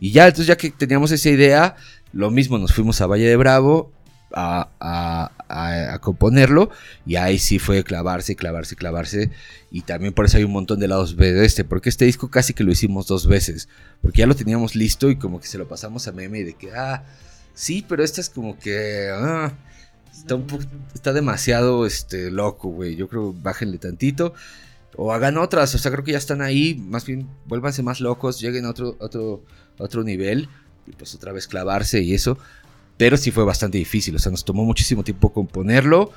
[0.00, 1.76] Y ya, entonces ya que teníamos esa idea,
[2.12, 3.92] lo mismo, nos fuimos a Valle de Bravo
[4.34, 6.70] a, componerlo
[7.06, 9.30] y ahí sí fue clavarse, clavarse, clavarse.
[9.70, 12.30] Y también por eso hay un montón de lados B de este, porque este disco
[12.30, 13.68] casi que lo hicimos dos veces,
[14.00, 16.72] porque ya lo teníamos listo y como que se lo pasamos a meme de que,
[16.74, 17.04] ah
[17.54, 19.10] Sí, pero esta es como que...
[19.12, 19.52] ah,
[20.94, 22.96] está, demasiado este, loco, güey.
[22.96, 24.34] Yo creo bájenle tantito.
[24.96, 26.74] O hagan otras, o sea, creo que ya están ahí.
[26.74, 29.42] Más bien, vuélvanse más locos, lleguen a otro, otro,
[29.78, 30.48] otro nivel.
[30.86, 32.38] Y pues otra vez clavarse y eso.
[33.02, 36.12] Pero sí fue bastante difícil, o sea, nos tomó muchísimo tiempo componerlo,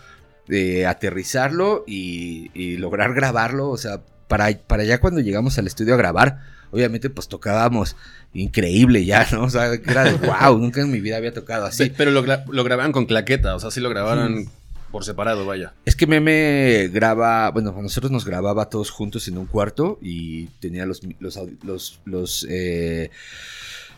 [0.50, 3.72] eh, aterrizarlo y, y lograr grabarlo.
[3.72, 7.96] O sea, para, para ya cuando llegamos al estudio a grabar, obviamente pues tocábamos
[8.36, 9.46] increíble ya, ¿no?
[9.46, 11.86] O sea, era de wow, nunca en mi vida había tocado así.
[11.90, 14.48] Pe- Pero lo, lo grababan con claqueta, o sea, sí lo grabaron
[14.92, 15.74] por separado, vaya.
[15.86, 20.46] Es que Meme graba, bueno, a nosotros nos grababa todos juntos en un cuarto y
[20.60, 23.10] tenía los, los, los, eh,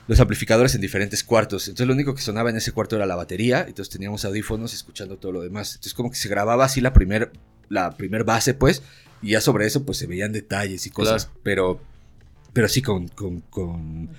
[0.07, 1.67] los amplificadores en diferentes cuartos.
[1.67, 5.17] Entonces lo único que sonaba en ese cuarto era la batería, entonces teníamos audífonos escuchando
[5.17, 5.71] todo lo demás.
[5.71, 7.31] Entonces como que se grababa así la primer,
[7.69, 8.83] la primer base, pues,
[9.21, 11.39] y ya sobre eso pues se veían detalles y cosas, Claro.
[11.43, 11.81] pero,
[12.53, 14.09] pero sí con, con, con,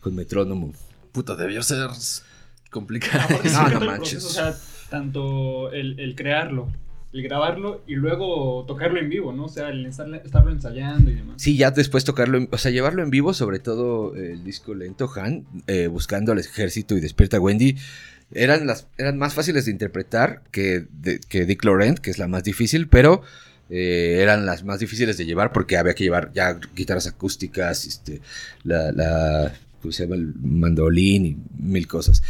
[0.00, 0.72] con metrónomo.
[1.12, 1.88] Puta, debió ser
[2.70, 3.38] complicado.
[3.44, 4.24] No, no manches.
[4.24, 4.56] proceso, o sea,
[4.90, 6.68] tanto el, el crearlo,
[7.16, 9.46] el grabarlo y luego tocarlo en vivo, ¿no?
[9.46, 11.36] O sea, el estarlo ensayando y demás.
[11.40, 15.10] Sí, ya después tocarlo, en- o sea, llevarlo en vivo, sobre todo el disco lento,
[15.16, 17.76] Han, eh, buscando al ejército y despierta Wendy,
[18.32, 20.86] eran, las, eran más fáciles de interpretar que,
[21.28, 23.22] que Dick Laurent, que es la más difícil, pero
[23.70, 28.20] eh, eran las más difíciles de llevar porque había que llevar ya guitarras acústicas, este,
[28.64, 30.16] la, la ¿cómo se llama?
[30.16, 32.22] El mandolín y mil cosas.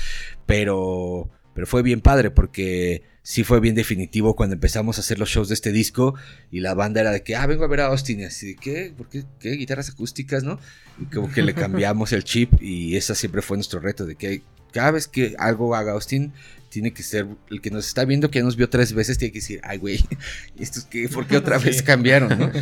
[0.44, 5.30] Pero, pero fue bien padre porque sí fue bien definitivo cuando empezamos a hacer los
[5.30, 6.14] shows de este disco
[6.50, 8.56] y la banda era de que, ah, vengo a ver a Austin y así de,
[8.56, 8.92] ¿qué?
[8.94, 9.24] ¿Por qué?
[9.40, 9.52] ¿Qué?
[9.52, 10.60] Guitarras acústicas, ¿no?
[11.00, 14.42] Y como que le cambiamos el chip y ese siempre fue nuestro reto de que
[14.70, 16.34] cada vez que algo haga Austin
[16.68, 19.32] tiene que ser, el que nos está viendo que ya nos vio tres veces tiene
[19.32, 20.04] que decir, ay güey,
[20.58, 21.08] ¿esto es qué?
[21.08, 22.52] ¿Por qué otra vez cambiaron, no?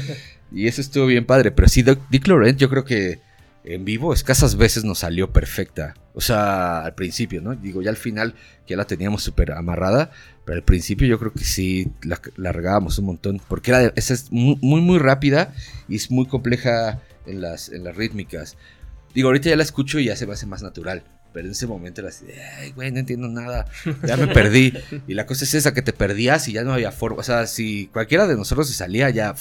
[0.53, 3.19] Y eso estuvo bien padre, pero sí, Dick Laurent yo creo que
[3.65, 5.95] en vivo escasas veces nos salió perfecta.
[6.15, 7.55] O sea, al principio, ¿no?
[7.55, 8.35] Digo, ya al final
[8.67, 10.13] ya la teníamos súper amarrada,
[10.45, 14.15] pero al principio yo creo que sí la, la regábamos un montón, porque era, esa
[14.15, 15.53] es muy, muy, muy rápida
[15.89, 18.57] y es muy compleja en las, en las rítmicas.
[19.15, 21.03] Digo, ahorita ya la escucho y ya se me hace más natural.
[21.33, 22.27] Pero en ese momento era así,
[22.61, 23.67] ay, güey, no entiendo nada.
[24.07, 24.73] Ya me perdí.
[25.09, 27.19] Y la cosa es esa, que te perdías y ya no había forma.
[27.19, 29.35] O sea, si cualquiera de nosotros se salía, ya,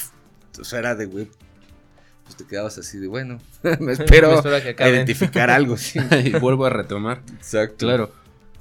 [0.59, 1.29] o sea, era de, güey,
[2.23, 5.77] pues te quedabas así de, bueno, me Me espero espero a que identificar algo.
[5.77, 5.99] sí.
[6.25, 7.21] y vuelvo a retomar.
[7.35, 7.85] Exacto.
[7.85, 8.11] Claro.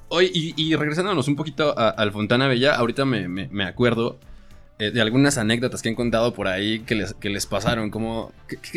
[0.09, 4.19] Oye, y, y regresándonos un poquito al Fontana Bella, ahorita me, me- me acuerdo
[4.79, 7.91] eh, de algunas anécdotas que han contado por ahí que les, que les pasaron.
[7.91, 8.31] Como,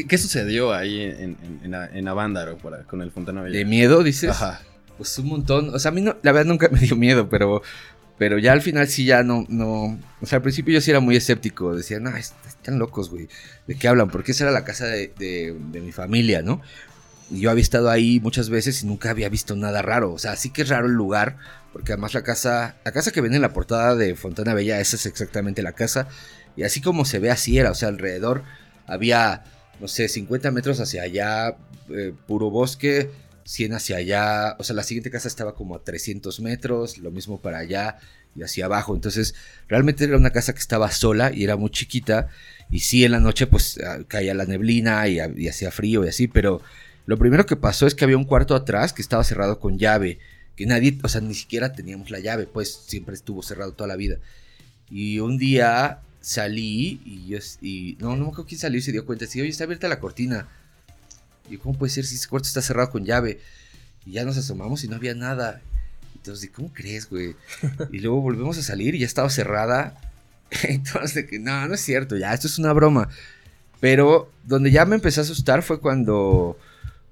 [0.07, 2.57] ¿qué, sucedió ahí en, en, en, Avándaro
[2.87, 3.57] con el Fontana Bella?
[3.57, 4.29] De miedo, dices.
[4.29, 4.61] Ajá.
[4.97, 5.75] Pues un montón.
[5.75, 7.61] O sea, a mí no, la verdad nunca me dio miedo, pero,
[8.17, 9.99] pero ya al final sí ya no, no.
[10.21, 11.75] O sea, al principio yo sí era muy escéptico.
[11.75, 13.27] Decía, no, est- están locos, güey.
[13.67, 14.09] ¿De qué hablan?
[14.09, 16.61] Porque esa era la casa de, de- de mi familia, ¿no?
[17.29, 20.13] Y yo había estado ahí muchas veces y nunca había visto nada raro.
[20.13, 21.37] O sea, sí que es raro el lugar,
[21.73, 24.95] porque además la casa, la casa que ven en la portada de Fontana Bella, esa
[24.95, 26.07] es exactamente la casa.
[26.55, 27.71] Y así como se ve, así era.
[27.71, 28.43] O sea, alrededor
[28.87, 29.43] había,
[29.81, 31.57] no sé, 50 metros hacia allá,
[31.89, 33.09] eh, puro bosque,
[33.45, 34.55] 100 hacia allá.
[34.59, 37.99] O sea, la siguiente casa estaba como a 300 metros, lo mismo para allá
[38.35, 38.93] y hacia abajo.
[38.95, 39.35] Entonces,
[39.67, 42.29] realmente era una casa que estaba sola y era muy chiquita.
[42.69, 46.27] Y sí, en la noche, pues ah, caía la neblina y, hacía frío y así,
[46.27, 46.61] pero
[47.05, 50.19] lo primero que pasó es que había un cuarto atrás que estaba cerrado con llave.
[50.55, 53.95] Que nadie, o sea, ni siquiera teníamos la llave, pues siempre estuvo cerrado toda la
[53.95, 54.17] vida.
[54.89, 58.91] Y un día salí y yo, y no, no me acuerdo quién salió y se
[58.91, 59.27] dio cuenta.
[59.27, 60.47] Sí, oye, está abierta la cortina.
[61.49, 63.39] Y ¿cómo puede ser si ese cuarto está cerrado con llave?
[64.05, 65.61] Y ya nos asomamos y no había nada.
[66.15, 67.35] Entonces, ¿cómo crees, güey?
[67.91, 69.99] Y luego volvemos a salir y ya estaba cerrada.
[70.63, 73.09] Entonces, que no, no es cierto, ya, esto es una broma.
[73.79, 76.57] Pero donde ya me empecé a asustar fue cuando.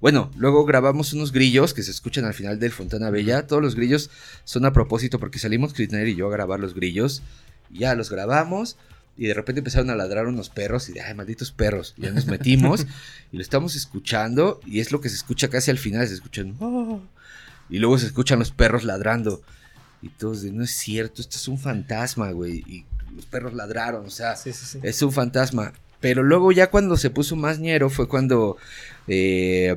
[0.01, 3.47] Bueno, luego grabamos unos grillos que se escuchan al final del Fontana Bella.
[3.47, 4.09] Todos los grillos
[4.43, 7.21] son a propósito porque salimos Krisner y yo a grabar los grillos.
[7.69, 8.75] Y ya los grabamos.
[9.17, 10.89] Y de repente empezaron a ladrar unos perros.
[10.89, 11.93] Y de, ay, malditos perros.
[11.97, 12.85] Y ya nos metimos.
[13.31, 14.59] y lo estamos escuchando.
[14.65, 16.07] Y es lo que se escucha casi al final.
[16.07, 16.55] Se escuchan.
[16.59, 16.99] "Oh",
[17.69, 19.41] y luego se escuchan los perros ladrando.
[20.01, 22.63] Y todos de, no es cierto, esto es un fantasma, güey.
[22.67, 22.85] Y
[23.15, 24.79] los perros ladraron, o sea, Sí, sí, sí.
[24.83, 25.71] es un fantasma.
[26.01, 28.57] Pero luego ya cuando se puso más ñero fue cuando
[29.07, 29.75] eh,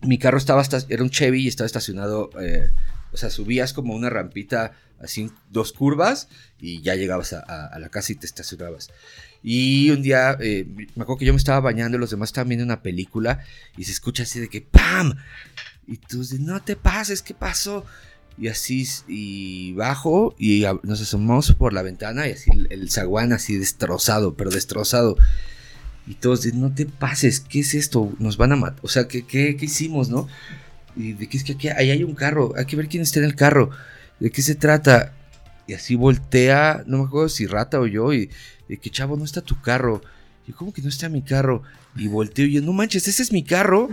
[0.00, 2.70] mi carro estaba, esta- era un Chevy y estaba estacionado, eh,
[3.14, 6.28] o sea, subías como una rampita, así dos curvas
[6.60, 8.90] y ya llegabas a, la casa y te estacionabas.
[9.42, 12.64] Y un día, eh, me acuerdo que yo me estaba bañando, los demás estaban viendo
[12.64, 13.44] una película
[13.76, 15.14] y se escucha así de que ¡pam!
[15.86, 17.84] Y tú dices, no te pases, ¿qué pasó?
[18.36, 23.32] Y así, y bajo y nos asomamos por la ventana y así el, el zaguán
[23.32, 25.16] así destrozado, pero destrozado.
[26.06, 28.12] Y todos dicen, no te pases, ¿qué es esto?
[28.18, 28.80] Nos van a matar.
[28.82, 30.26] O sea, ¿qué, qué, qué hicimos, no?
[30.96, 32.52] ¿Y de qué es que aquí ahí hay un carro?
[32.56, 33.70] Hay que ver quién está en el carro.
[34.20, 35.12] ¿De qué se trata?
[35.66, 38.30] Y así voltea, no me acuerdo si Rata o yo, y
[38.68, 40.02] de que chavo, no está tu carro.
[40.46, 41.62] Y yo, ¿cómo que no está mi carro?
[41.96, 43.88] Y volteo y yo, no manches, ese es mi carro.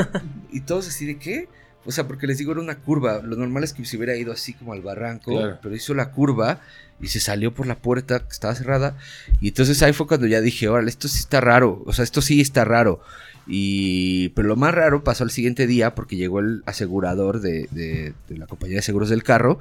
[0.52, 1.48] y todos así de qué?
[1.86, 3.20] O sea, porque les digo, era una curva.
[3.22, 6.60] Lo normal es que se hubiera ido así como al barranco, pero hizo la curva
[7.00, 8.96] y se salió por la puerta que estaba cerrada.
[9.40, 11.82] Y entonces ahí fue cuando ya dije, órale, esto sí está raro.
[11.86, 13.00] O sea, esto sí está raro.
[13.46, 18.14] Y, pero lo más raro pasó el siguiente día porque llegó el asegurador de, de,
[18.36, 19.58] la compañía de seguros del carro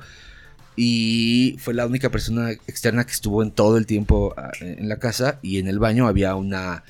[0.75, 4.97] y fue la única persona externa que estuvo en todo el tiempo ah, en la
[4.97, 6.83] casa y en el baño había una,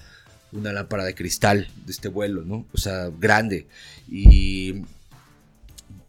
[0.51, 2.65] una lámpara de cristal de este vuelo, ¿no?
[2.73, 3.67] O sea, grande.
[4.07, 4.83] Y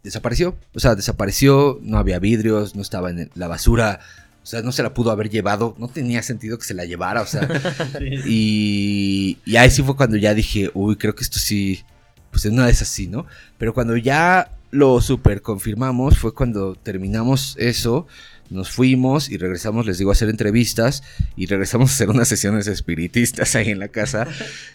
[0.02, 4.00] desapareció, o sea, desapareció, no había vidrios, no estaba en la basura
[4.44, 7.22] o sea, no se la pudo haber llevado, no tenía sentido que se la llevara,
[7.22, 7.48] o sea.
[8.26, 11.82] y, y ahí sí fue cuando ya dije, uy, creo que esto sí,
[12.30, 13.24] pues no es así, ¿no?
[13.56, 18.06] Pero cuando ya lo super confirmamos fue cuando terminamos eso
[18.50, 21.02] nos fuimos y regresamos, les digo, a hacer entrevistas
[21.36, 24.26] y regresamos a hacer unas sesiones espiritistas ahí en la casa.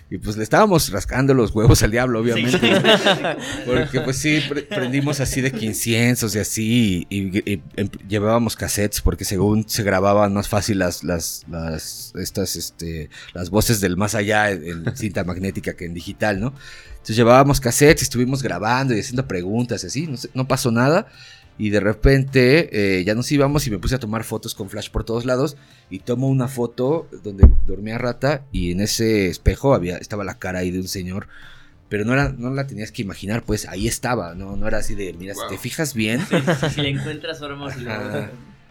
[0.09, 2.59] Y pues le estábamos rascando los huevos al diablo, obviamente.
[3.65, 4.39] Porque pues sí,
[4.69, 10.47] prendimos así de inciensos y así y, em, llevábamos cassettes porque según se grababan más
[10.47, 15.85] fácil las, las, las, estas, este, las voces del más allá en cinta magnética que
[15.85, 16.53] en digital, ¿no?
[16.91, 21.07] Entonces llevábamos cassettes, estuvimos grabando y haciendo preguntas y así, no, no pasó nada.
[21.59, 24.89] Y de repente eh, ya nos íbamos y me puse a tomar fotos con flash
[24.89, 25.57] por todos lados.
[25.89, 30.59] Y tomo una foto donde dormía rata y en ese espejo había, estaba la cara
[30.59, 31.27] ahí de un señor.
[31.89, 34.95] Pero no, era, no la tenías que imaginar, pues ahí estaba, no, no era así
[34.95, 36.21] de, mira, si te fijas bien.
[36.73, 37.73] si le encuentras forma.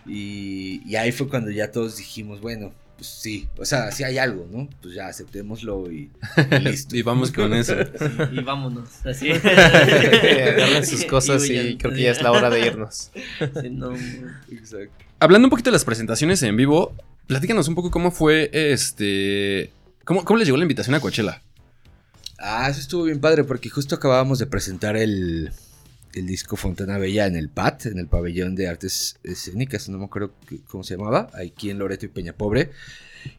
[0.07, 4.19] y, y ahí fue cuando ya todos dijimos, bueno, pues sí, o sea, si hay
[4.19, 4.69] algo, ¿no?
[4.83, 6.11] Pues ya aceptémoslo y,
[6.61, 6.97] listo.
[6.97, 7.77] y vamos con eso.
[8.33, 9.31] y vámonos, así.
[9.45, 13.13] Agarren sus cosas y, creo que ya es la hora de irnos.
[14.51, 15.05] Exacto.
[15.21, 16.93] Hablando un poquito de las presentaciones en vivo,
[17.29, 19.71] platícanos un poco cómo fue este.
[20.05, 21.41] ¿Cómo, cómo les llegó la invitación a Coachella?
[22.37, 25.53] Ah, eso estuvo bien padre porque justo acabábamos de presentar el,
[26.19, 30.05] el disco Fontana Bella en el PAT, en el pabellón de artes escénicas, no me
[30.05, 30.35] acuerdo
[30.67, 32.71] cómo se llamaba, aquí en Loreto y Peña Pobre,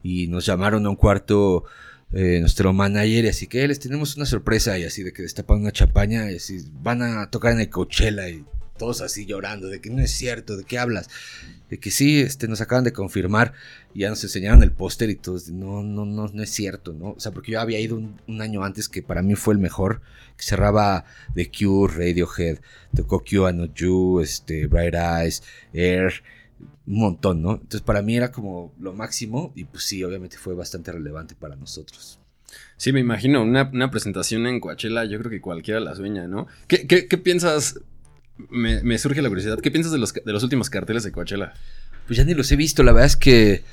[0.04, 1.66] y nos llamaron a un cuarto
[2.12, 5.62] eh, nuestro manager, y así que les tenemos una sorpresa, y así de que destapan
[5.62, 8.44] una chapaña, y así van a tocar en el Coachella, y
[8.78, 11.10] todos así llorando, de que no es cierto, de qué hablas,
[11.70, 13.54] de que sí, este, nos acaban de confirmar,
[13.94, 17.12] y ya nos enseñaron el póster y todos, no, no, no, no es cierto, ¿no?
[17.12, 20.02] O sea, porque yo había ido un, año antes que para mí fue el mejor,
[20.38, 22.60] que cerraba The Cure, Radiohead,
[22.96, 26.24] tocó Q Not You, este, Bright Eyes, Air,
[26.86, 27.54] un montón, ¿no?
[27.54, 31.56] Entonces para mí era como lo máximo, y pues sí, obviamente fue bastante relevante para
[31.56, 32.20] nosotros.
[32.78, 36.48] Sí, me imagino, una, presentación en Coachella, yo creo que cualquiera la sueña, ¿no?
[36.68, 37.80] ¿Qué, qué, qué piensas
[38.50, 39.60] me, surge la curiosidad.
[39.60, 41.54] ¿Qué piensas de los, de los últimos carteles de Coachella?
[42.08, 42.84] Pues ya ni los he visto.
[42.84, 43.64] La verdad es que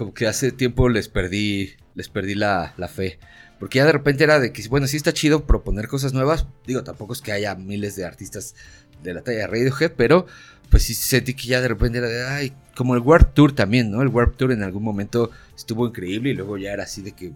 [0.00, 3.18] como que hace tiempo les perdí, les perdí la, fe.
[3.58, 6.46] Porque ya de repente era de que, bueno, sí está chido proponer cosas nuevas.
[6.66, 8.54] Digo, tampoco es que haya miles de artistas
[9.02, 10.26] de la talla de Radiohead, pero
[10.70, 13.90] pues sí sentí que ya de repente era de, ay, como el Warp Tour también,
[13.90, 14.00] ¿no?
[14.00, 17.32] El Warp Tour en algún momento estuvo increíble y luego ya era así de que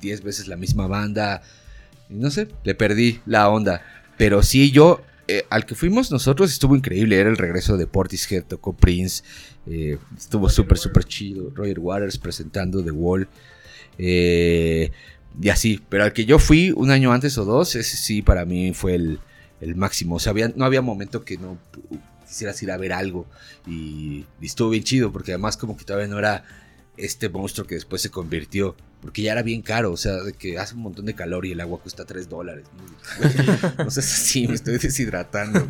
[0.00, 1.42] 10 veces la misma banda.
[2.08, 3.82] Y no sé, le perdí la onda.
[4.16, 7.18] Pero sí, yo eh, al que fuimos nosotros estuvo increíble.
[7.18, 9.22] Era el regreso de Portishead, tocó Prince.
[9.66, 11.50] Eh, estuvo súper, súper chido.
[11.54, 13.28] Roger Waters presentando The Wall.
[13.98, 14.90] Eh,
[15.40, 15.80] y así.
[15.88, 18.94] Pero al que yo fui un año antes o dos, ese sí para mí fue
[18.94, 19.20] el,
[19.76, 20.16] máximo.
[20.16, 21.56] O sea, no había momento que no
[22.26, 23.26] quisieras ir a ver algo.
[23.66, 26.44] Y, y estuvo bien chido porque además como que todavía no era
[26.96, 28.76] este monstruo que después se convirtió.
[29.04, 31.52] Porque ya era bien caro, o sea, de que hace un montón de calor y
[31.52, 32.64] el agua cuesta 3 dólares.
[33.76, 35.68] No sé si me estoy deshidratando.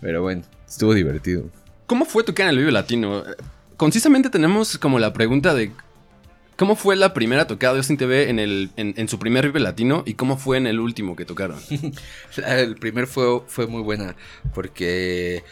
[0.00, 1.50] Pero bueno, estuvo divertido.
[1.86, 3.24] ¿Cómo fue tu en el Vive Latino?
[3.76, 5.72] Concisamente tenemos como la pregunta de
[6.56, 10.02] ¿Cómo fue la primera tocada de Austin TV en, el, en, su primer Vive Latino
[10.06, 11.58] y cómo fue en el último que tocaron?
[12.46, 14.16] el primer fue, fue muy buena
[14.54, 15.44] porque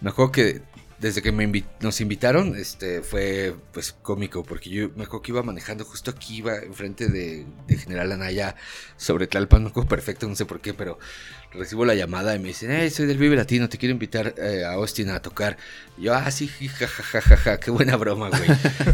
[0.00, 0.62] me acuerdo que
[1.00, 5.42] desde que me nos invitaron, este, fue pues cómico, porque yo me acuerdo que iba
[5.42, 8.54] manejando justo aquí, iba enfrente de, de General Anaya
[8.96, 10.98] sobre Tlalpan, no perfecto, no sé por qué, pero
[11.52, 14.64] recibo la llamada y me dicen, hey, soy del Vive Latino, te quiero invitar eh,
[14.64, 15.56] a Austin a tocar.
[15.98, 18.48] Y yo, ah, sí, jajajaja, qué buena broma, güey.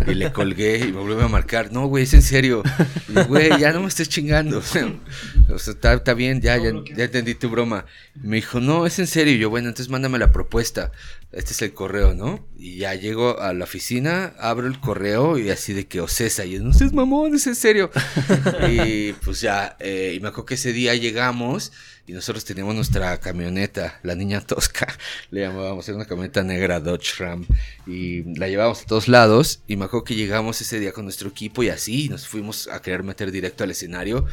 [0.08, 2.62] y le colgué y me vuelve a marcar, no, güey, es en serio.
[3.08, 4.58] Y güey, ya no me estés chingando.
[5.50, 7.84] o sea, está, bien, ya, ya, entendí tu broma.
[8.14, 9.34] Y me dijo, no, es en serio.
[9.34, 10.92] Y yo, bueno, entonces mándame la propuesta.
[11.32, 12.46] Este es el correo ¿no?
[12.56, 16.58] Y ya llego a la oficina, abro el correo y así de que Ocesa, y
[16.58, 17.90] no seas mamón, es en serio.
[18.70, 21.72] y pues ya, eh, y me acuerdo que ese día llegamos
[22.06, 24.86] y nosotros teníamos nuestra camioneta, la niña tosca,
[25.30, 27.46] le llamábamos, era una camioneta negra Dodge Ram,
[27.86, 31.28] y la llevábamos a todos lados, y me acuerdo que llegamos ese día con nuestro
[31.28, 34.26] equipo y así, nos fuimos a querer meter directo al escenario.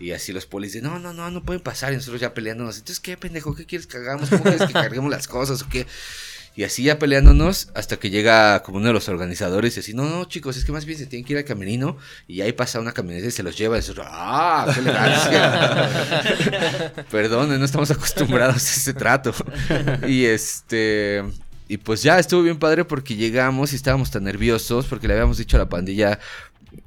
[0.00, 1.92] Y así los polis dicen, no, no, no, no pueden pasar.
[1.92, 2.76] Y nosotros ya peleándonos.
[2.76, 3.54] Entonces, ¿qué pendejo?
[3.54, 4.30] ¿Qué quieres que hagamos?
[4.30, 5.86] ¿Cómo quieres que carguemos las cosas o qué?
[6.54, 10.04] Y así ya peleándonos hasta que llega como uno de los organizadores y así, no,
[10.04, 11.96] no, chicos, es que más bien se tienen que ir al camerino
[12.28, 13.76] y ahí pasa una camioneta y se los lleva.
[13.76, 14.70] Y nosotros, ¡ah!
[14.74, 15.90] ¡Qué elegancia!
[17.10, 19.32] Perdón, no estamos acostumbrados a ese trato.
[20.06, 21.22] Y este...
[21.68, 25.38] Y pues ya estuvo bien padre porque llegamos y estábamos tan nerviosos porque le habíamos
[25.38, 26.18] dicho a la pandilla,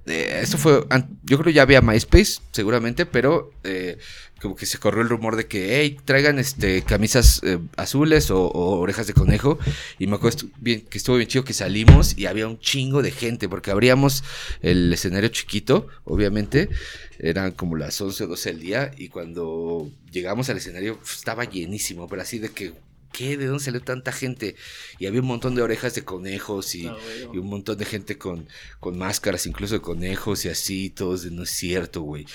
[0.05, 0.85] eh, esto fue,
[1.23, 3.97] yo creo ya había MySpace, seguramente, pero eh,
[4.45, 8.47] como que se corrió el rumor de que, hey, traigan este camisas eh, azules o,
[8.51, 9.57] orejas de conejo.
[9.97, 13.09] Y me acuerdo bien, que estuvo bien chido que salimos y había un chingo de
[13.09, 14.23] gente, porque abríamos
[14.61, 16.69] el escenario chiquito, obviamente.
[17.17, 18.91] Eran como las 11 o 12 del día.
[18.95, 22.73] Y cuando llegamos al escenario estaba llenísimo, pero así de que,
[23.11, 23.37] ¿qué?
[23.37, 24.55] ¿De dónde salió tanta gente?
[24.99, 26.95] Y había un montón de orejas de conejos y, ah,
[27.33, 28.47] un montón de gente con,
[28.79, 32.25] con máscaras, incluso de conejos y así, todos de no es cierto, güey.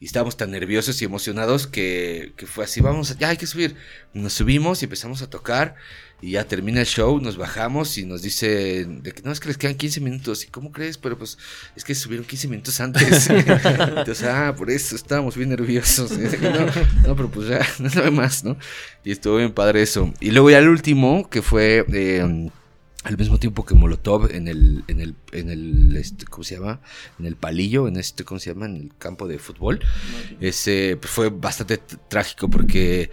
[0.00, 3.76] Y estábamos tan nerviosos y emocionados que, que fue así, vamos, ya hay que subir.
[4.14, 5.76] Nos subimos y empezamos a tocar.
[6.22, 9.48] Y ya termina el show, nos bajamos y nos dice de que no, es que
[9.48, 10.44] les quedan 15 minutos.
[10.44, 10.98] ¿Y cómo crees?
[10.98, 11.38] Pero pues
[11.74, 13.30] es que subieron 15 minutos antes.
[13.30, 16.12] Entonces, ah, por eso estábamos bien nerviosos.
[17.06, 18.56] No, pero pues ya, no hay más, ¿no?
[19.04, 20.12] Y estuvo bien padre eso.
[20.20, 22.50] Y luego ya el último, que fue eh,
[23.02, 26.80] al mismo tiempo que Molotov en el, en el, en el, este, ¿cómo se llama?
[27.18, 28.66] En el palillo, en este, ¿cómo se llama?
[28.66, 29.80] En el campo de fútbol.
[30.40, 33.10] Ese pues, fue bastante trágico porque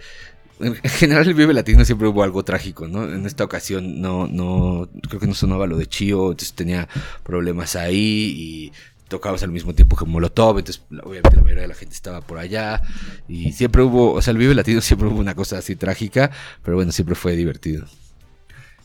[0.60, 3.04] en general el Vive Latino siempre hubo algo trágico, ¿no?
[3.04, 6.88] En esta ocasión no, no, creo que no sonaba lo de Chío, entonces tenía
[7.22, 8.72] problemas ahí y
[9.08, 12.38] tocabas al mismo tiempo que Molotov, entonces obviamente la mayoría de la gente estaba por
[12.38, 12.82] allá
[13.26, 16.30] y siempre hubo, o sea, el Vive Latino siempre hubo una cosa así trágica,
[16.62, 17.86] pero bueno, siempre fue divertido.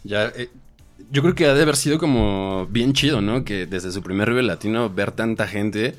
[0.04, 0.50] Ya, eh,
[1.12, 3.44] yo creo que ha de haber sido como bien chido, ¿no?
[3.44, 5.96] Que desde su primer Vive Latino ver tanta gente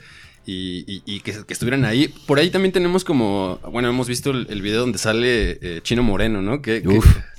[0.47, 2.09] y, que, estuvieran ahí.
[2.27, 6.43] Por ahí también tenemos como, bueno, hemos visto el, video donde sale eh, Chino Moreno,
[6.43, 6.61] ¿no?
[6.63, 6.83] Qué,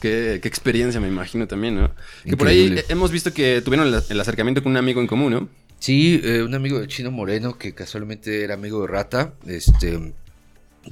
[0.01, 1.91] qué, experiencia, me imagino también, ¿no?
[2.23, 5.49] Que por ahí hemos visto que tuvieron el, acercamiento con un amigo en común, ¿no?
[5.79, 10.13] Sí, eh, un amigo de Chino Moreno que casualmente era amigo de Rata, este...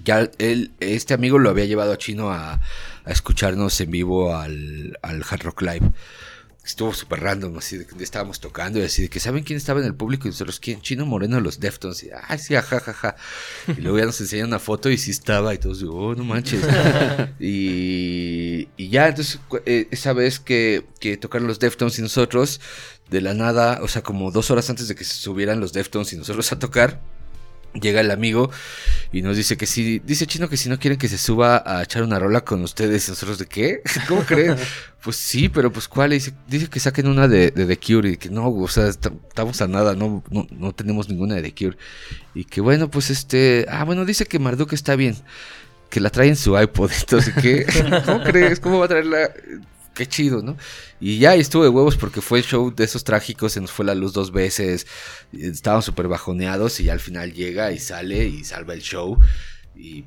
[0.03, 2.59] Ya él, este amigo lo había llevado a Chino a,
[3.05, 5.91] escucharnos en vivo al, al Hard Rock Live
[6.63, 9.81] estuvo súper random, así de que estábamos tocando y así de que saben quién estaba
[9.81, 13.15] en el público y nosotros quién, Chino Moreno los Deftones y ah sí, jajaja.
[13.67, 16.23] Y luego ya nos enseñan una foto y sí estaba y todos digo, oh, no
[16.23, 16.63] manches.
[17.39, 22.61] y, y ya entonces eh, esa vez que, que tocaron los Deftones y nosotros,
[23.09, 26.13] de la nada, o sea, como dos horas antes de que se subieran los Deftones
[26.13, 27.01] y nosotros a tocar,
[27.73, 28.51] llega el amigo
[29.11, 31.83] y nos dice que si, dice Chino que si no quieren que se suba a
[31.83, 34.55] echar una rola con ustedes, nosotros de qué, ¿cómo creen?
[35.03, 38.17] pues sí, pero pues cuál, dice, dice que saquen una de, de The Cure y
[38.17, 41.77] que no, o sea, estamos a nada, no, no, no tenemos ninguna de The Cure.
[42.33, 45.15] Y que bueno, pues este, ah, bueno, dice que Marduk está bien,
[45.89, 47.65] que la trae en su iPod, entonces, ¿qué?
[48.05, 48.59] ¿Cómo crees?
[48.59, 49.29] ¿Cómo va a traerla?
[49.93, 50.57] Qué chido, ¿no?
[50.99, 53.85] Y ya estuvo de huevos porque fue el show de esos trágicos, se nos fue
[53.85, 54.87] la luz dos veces,
[55.31, 59.19] estábamos súper bajoneados y al final llega y sale y salva el show.
[59.75, 60.05] Y,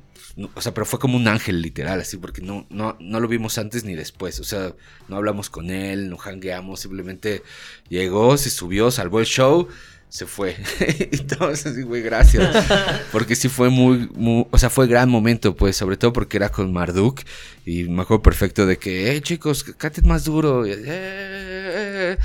[0.53, 3.57] o sea, pero fue como un ángel literal, así, porque no, no, no lo vimos
[3.57, 4.73] antes ni después, o sea,
[5.07, 7.43] no hablamos con él, no hangueamos, simplemente
[7.89, 9.67] llegó, se subió, salvó el show
[10.09, 10.55] se fue.
[11.11, 12.65] y todos así, güey, gracias.
[13.11, 16.49] Porque sí fue muy, muy, o sea, fue gran momento, pues, sobre todo porque era
[16.49, 17.21] con Marduk.
[17.65, 20.65] Y me acuerdo perfecto de que, hey, chicos, canten más duro.
[20.65, 22.17] Y, eh,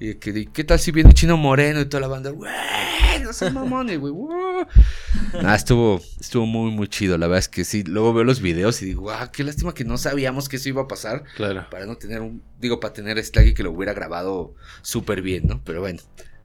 [0.00, 2.30] y que, ¿qué tal si viene Chino Moreno y toda la banda?
[2.30, 2.50] Güey,
[3.22, 4.12] no son mamones, güey.
[5.34, 7.18] Nada, estuvo, estuvo muy, muy chido.
[7.18, 9.84] La verdad es que sí, luego veo los videos y digo, wow, qué lástima que
[9.84, 11.24] no sabíamos que eso iba a pasar.
[11.36, 11.66] Claro.
[11.70, 15.46] Para no tener un, digo, para tener este alguien que lo hubiera grabado súper bien,
[15.46, 15.62] ¿no?
[15.64, 16.00] Pero bueno.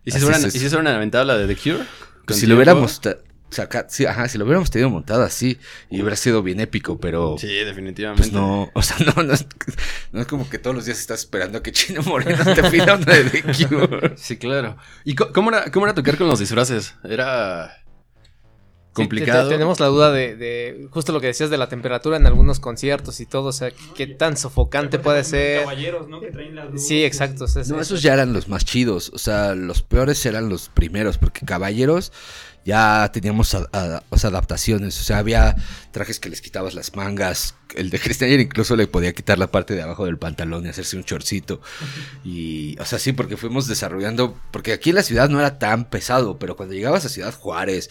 [0.05, 1.85] ¿Y si, hubieran, ¿Y si se hubieran aventado la de The Cure?
[2.25, 3.01] Pues si lo hubiéramos
[3.53, 7.37] saca, sí, ajá, si lo hubiéramos tenido montado así, y hubiera sido bien épico, pero.
[7.37, 8.23] Sí, definitivamente.
[8.23, 9.45] Pues no, o sea, no, no es,
[10.11, 12.95] no es como que todos los días estás esperando a que Chino Moreno te pida
[12.95, 14.13] una de The Cure.
[14.17, 14.77] Sí, claro.
[15.05, 16.95] ¿Y cómo era, cómo era tocar con los disfraces?
[17.03, 17.82] Era
[18.93, 19.49] complicado.
[19.49, 23.25] tenemos la duda de, justo lo que decías de la temperatura en algunos conciertos y
[23.25, 25.61] todo, o sea, qué tan sofocante puede ser.
[25.61, 26.21] Caballeros, ¿no?
[26.21, 27.45] Que traen las Sí, exacto.
[27.67, 31.45] no, esos ya eran los más chidos, o sea, los peores eran los primeros, porque
[31.45, 32.11] caballeros
[32.65, 35.55] ya teníamos adaptaciones, o sea, había
[35.91, 39.73] trajes que les quitabas las mangas, el de Christian incluso le podía quitar la parte
[39.73, 41.61] de abajo del pantalón y hacerse un chorcito.
[42.23, 45.89] Y, o sea, sí, porque fuimos desarrollando, porque aquí en la ciudad no era tan
[45.89, 47.89] pesado, pero cuando llegabas a Ciudad Juárez,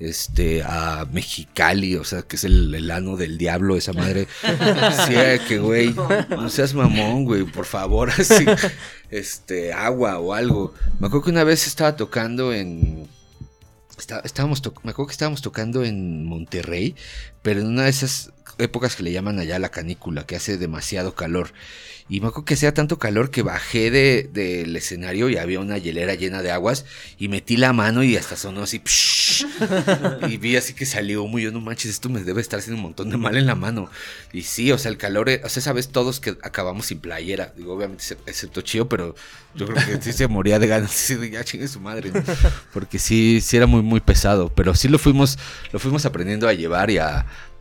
[0.00, 4.26] este, a Mexicali, o sea, que es el, ano del diablo, esa madre.
[5.06, 5.14] sí,
[5.48, 5.94] que, güey,
[6.30, 8.46] no seas mamón, güey, por favor, así,
[9.10, 10.74] este, agua o algo.
[10.98, 13.08] Me acuerdo que una vez estaba tocando en
[13.96, 16.94] estábamos me acuerdo que estábamos tocando en Monterrey,
[17.42, 21.14] pero en una de esas épocas que le llaman allá la canícula, que hace demasiado
[21.14, 21.52] calor.
[22.08, 25.78] Y me acuerdo que hacía tanto calor que bajé del de, escenario y había una
[25.78, 26.84] hielera llena de aguas
[27.18, 28.82] y metí la mano y hasta sonó así.
[30.28, 32.82] Y vi así que salió muy, yo no manches, esto me debe estar haciendo un
[32.82, 33.90] montón de mal en la mano.
[34.32, 37.52] Y sí, o sea, el calor, o sea, sabes todos que acabamos sin playera.
[37.56, 39.14] Digo, obviamente, excepto Chío, pero
[39.54, 40.94] yo creo que sí se moría de ganas.
[41.44, 42.12] Chingue su madre.
[42.72, 44.48] Porque sí, sí era muy, muy pesado.
[44.54, 45.38] Pero sí lo fuimos,
[45.72, 46.98] lo fuimos aprendiendo a llevar y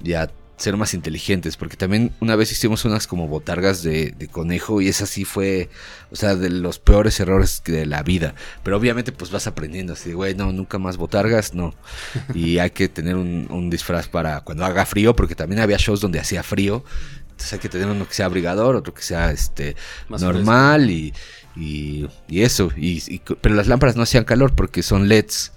[0.04, 4.82] y a ser más inteligentes, porque también una vez hicimos unas como botargas de, conejo
[4.82, 5.70] y esa sí fue,
[6.12, 10.14] o sea, de los peores errores de la vida, pero obviamente pues vas aprendiendo así,
[10.14, 11.74] güey, no, nunca más botargas, no,
[12.34, 16.20] y hay que tener un, disfraz para cuando haga frío, porque también había shows donde
[16.20, 16.84] hacía frío,
[17.24, 19.76] entonces hay que tener uno que sea abrigador, otro que sea este
[20.08, 21.14] normal y,
[21.56, 25.52] y, eso, y, pero las lámparas no hacían calor porque son LEDs.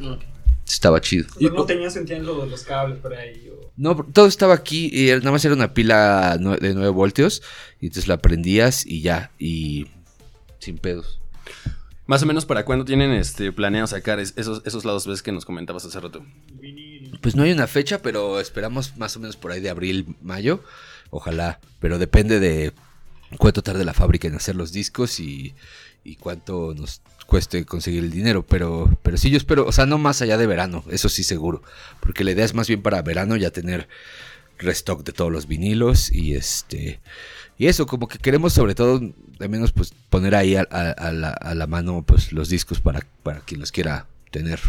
[0.00, 0.14] Mm.
[0.66, 1.26] Estaba chido.
[1.40, 3.50] no tenía sentido los cables por ahí.
[3.76, 7.42] No, todo estaba aquí y nada más era una pila de 9 voltios.
[7.80, 9.30] Y entonces la prendías y ya.
[9.38, 9.86] Y
[10.58, 11.20] sin pedos.
[12.06, 15.44] Más o menos para cuándo tienen este planeado sacar esos, esos lados ves que nos
[15.44, 16.24] comentabas hace rato.
[17.22, 20.62] Pues no hay una fecha, pero esperamos más o menos por ahí de abril, mayo.
[21.10, 21.60] Ojalá.
[21.80, 22.72] Pero depende de
[23.38, 25.54] cuánto tarde la fábrica en hacer los discos y,
[26.04, 29.98] y cuánto nos cueste conseguir el dinero, pero, pero sí yo espero, o sea, no
[29.98, 31.62] más allá de verano, eso sí seguro,
[32.00, 33.88] porque la idea es más bien para verano ya tener
[34.58, 37.00] restock de todos los vinilos y este
[37.58, 40.64] y eso como que queremos sobre todo de menos pues poner ahí a,
[41.12, 44.60] la, mano pues los discos para, para quien los quiera tener.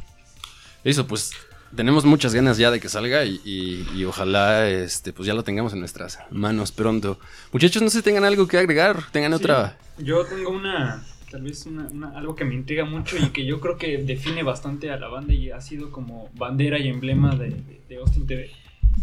[0.84, 1.32] Eso pues
[1.76, 5.80] tenemos muchas ganas ya de que salga y, ojalá este pues ya lo tengamos en
[5.80, 7.20] nuestras manos pronto.
[7.52, 9.78] Muchachos, no sé si tengan algo que agregar, tengan otra.
[9.98, 11.68] Yo tengo una tal vez
[12.16, 15.34] algo que me intriga mucho y que yo creo que define bastante a la banda
[15.34, 17.56] y ha sido como bandera y emblema de,
[18.00, 18.52] Austin TV.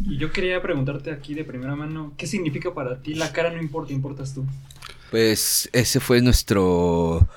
[0.04, 3.60] Y yo quería preguntarte aquí de primera mano, ¿qué significa para ti la cara no
[3.60, 4.44] importa, importas tú?
[5.10, 7.28] Pues ese fue nuestro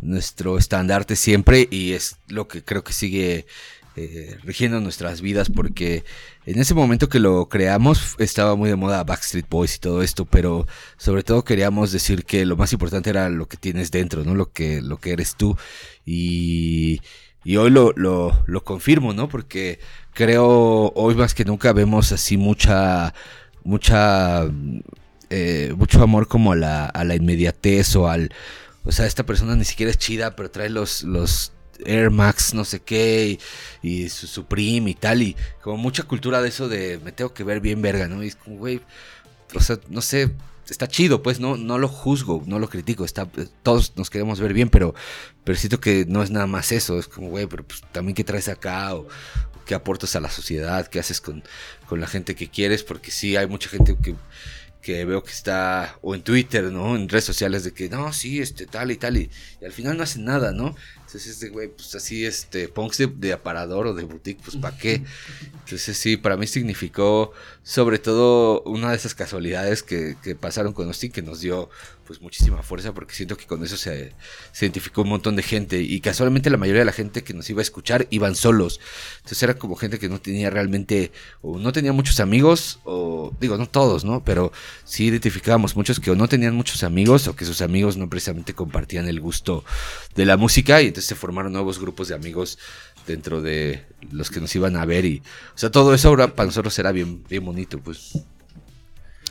[0.00, 3.46] nuestro estandarte siempre y es lo que creo que sigue
[3.94, 6.02] eh, rigiendo nuestras vidas porque
[6.44, 10.24] en ese momento que lo creamos estaba muy de moda Backstreet Boys y todo esto,
[10.24, 10.66] pero
[10.96, 14.34] sobre todo queríamos decir que lo más importante era lo que tienes dentro, ¿no?
[14.34, 15.56] Lo que, lo que eres tú.
[16.04, 17.00] Y,
[17.44, 19.28] y hoy lo, lo, lo confirmo, ¿no?
[19.28, 19.78] Porque
[20.14, 23.14] creo hoy más que nunca vemos así mucha,
[23.62, 24.44] mucha,
[25.30, 28.32] eh, mucho amor como a la, a la inmediatez o al,
[28.84, 31.52] o sea, esta persona ni siquiera es chida, pero trae los, los
[31.86, 33.38] Air Max, no sé qué,
[33.82, 37.44] y, su Supreme y tal, y como mucha cultura de eso de me tengo que
[37.44, 38.22] ver bien verga, ¿no?
[38.22, 38.80] Y es como, güey,
[39.54, 40.30] o sea, no sé,
[40.68, 43.28] está chido, pues, no, no lo juzgo, no lo critico, está,
[43.62, 44.94] todos nos queremos ver bien, pero,
[45.44, 48.24] pero siento que no es nada más eso, es como, güey, pero pues también qué
[48.24, 49.08] traes acá, o,
[49.66, 51.44] qué aportas a la sociedad, qué haces con,
[51.88, 54.14] con la gente que quieres, porque sí, hay mucha gente que
[54.82, 56.96] que veo que está, o en Twitter, ¿no?
[56.96, 59.30] En redes sociales de que, no, sí, este, tal y tal, y
[59.64, 60.74] al final no hacen nada, ¿no?
[61.12, 65.02] Entonces, este güey, pues así, este, punks de, aparador o de boutique, pues ¿para qué?
[65.64, 67.32] Entonces, sí, para mí significó
[67.62, 71.68] sobre todo una de esas casualidades que, que pasaron con Austin que nos dio
[72.06, 74.12] pues muchísima fuerza porque siento que con eso se,
[74.60, 77.60] identificó un montón de gente y casualmente la mayoría de la gente que nos iba
[77.60, 78.80] a escuchar iban solos.
[79.16, 83.56] Entonces era como gente que no tenía realmente o no tenía muchos amigos o digo,
[83.56, 84.24] no todos, ¿no?
[84.24, 84.52] Pero
[84.84, 88.54] sí identificábamos muchos que o no tenían muchos amigos o que sus amigos no precisamente
[88.54, 89.64] compartían el gusto
[90.14, 92.58] de la música y entonces se formaron nuevos grupos de amigos
[93.06, 95.22] dentro de los que nos iban a ver y
[95.54, 98.18] o sea, todo eso ahora para nosotros era bien bien bonito, pues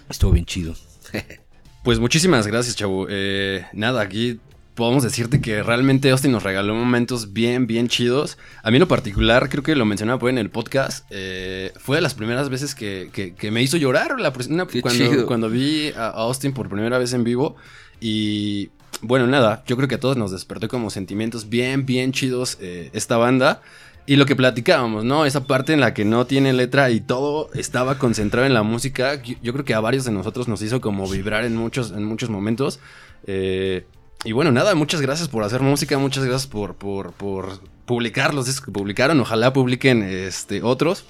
[0.10, 0.76] estuvo bien chido.
[1.84, 3.08] Pues muchísimas gracias, chavo.
[3.10, 4.40] Eh, nada, aquí
[4.76, 8.38] podemos decirte que realmente Austin nos regaló momentos bien, bien chidos.
[8.62, 12.02] A mí en lo particular, creo que lo mencionaba en el podcast, eh, fue de
[12.02, 17.00] las primeras veces que, me hizo llorar la, cuando, cuando vi a Austin por primera
[17.00, 17.56] vez en vivo.
[18.00, 18.70] Y
[19.02, 22.90] bueno, nada, yo creo que a todos nos despertó como sentimientos bien, bien chidos eh,
[22.94, 23.62] esta banda.
[24.08, 25.26] Y lo que platicábamos, ¿no?
[25.26, 29.22] Esa parte en la que no tiene letra y todo estaba concentrado en la música,
[29.22, 32.30] yo, creo que a varios de nosotros nos hizo como vibrar en muchos, en muchos
[32.30, 32.80] momentos.
[33.28, 33.86] Eh,
[34.24, 38.48] y bueno, nada, muchas gracias por hacer música, muchas gracias por, por, por publicar los
[38.48, 41.06] discos que publicaron, ojalá publiquen este, otros.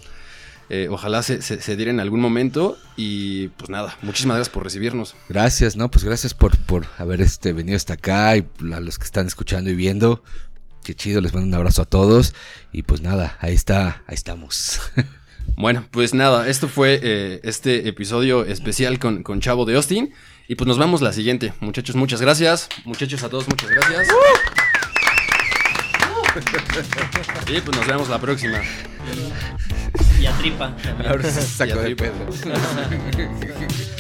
[0.74, 2.78] Eh, ojalá se, se, se, diera en algún momento.
[2.96, 5.16] Y pues nada, muchísimas gracias por recibirnos.
[5.28, 5.92] Gracias, ¿no?
[5.92, 9.70] Pues gracias por, por haber este, venido hasta acá y a los que están escuchando
[9.70, 10.24] y viendo.
[10.86, 12.34] Qué chido, les mando un abrazo a todos.
[12.72, 14.80] Y pues nada, ahí está, ahí estamos.
[15.58, 20.14] Bueno, pues nada, esto fue eh, este episodio especial con, con, Chavo de Austin.
[20.48, 21.52] Y pues nos vemos la siguiente.
[21.60, 22.70] Muchachos, muchas gracias.
[22.86, 24.08] Muchachos a todos, muchas gracias.
[27.48, 28.62] y pues nos vemos la próxima.
[30.20, 30.76] Y a tripa.
[31.08, 32.14] Ahora se sacó de pedo.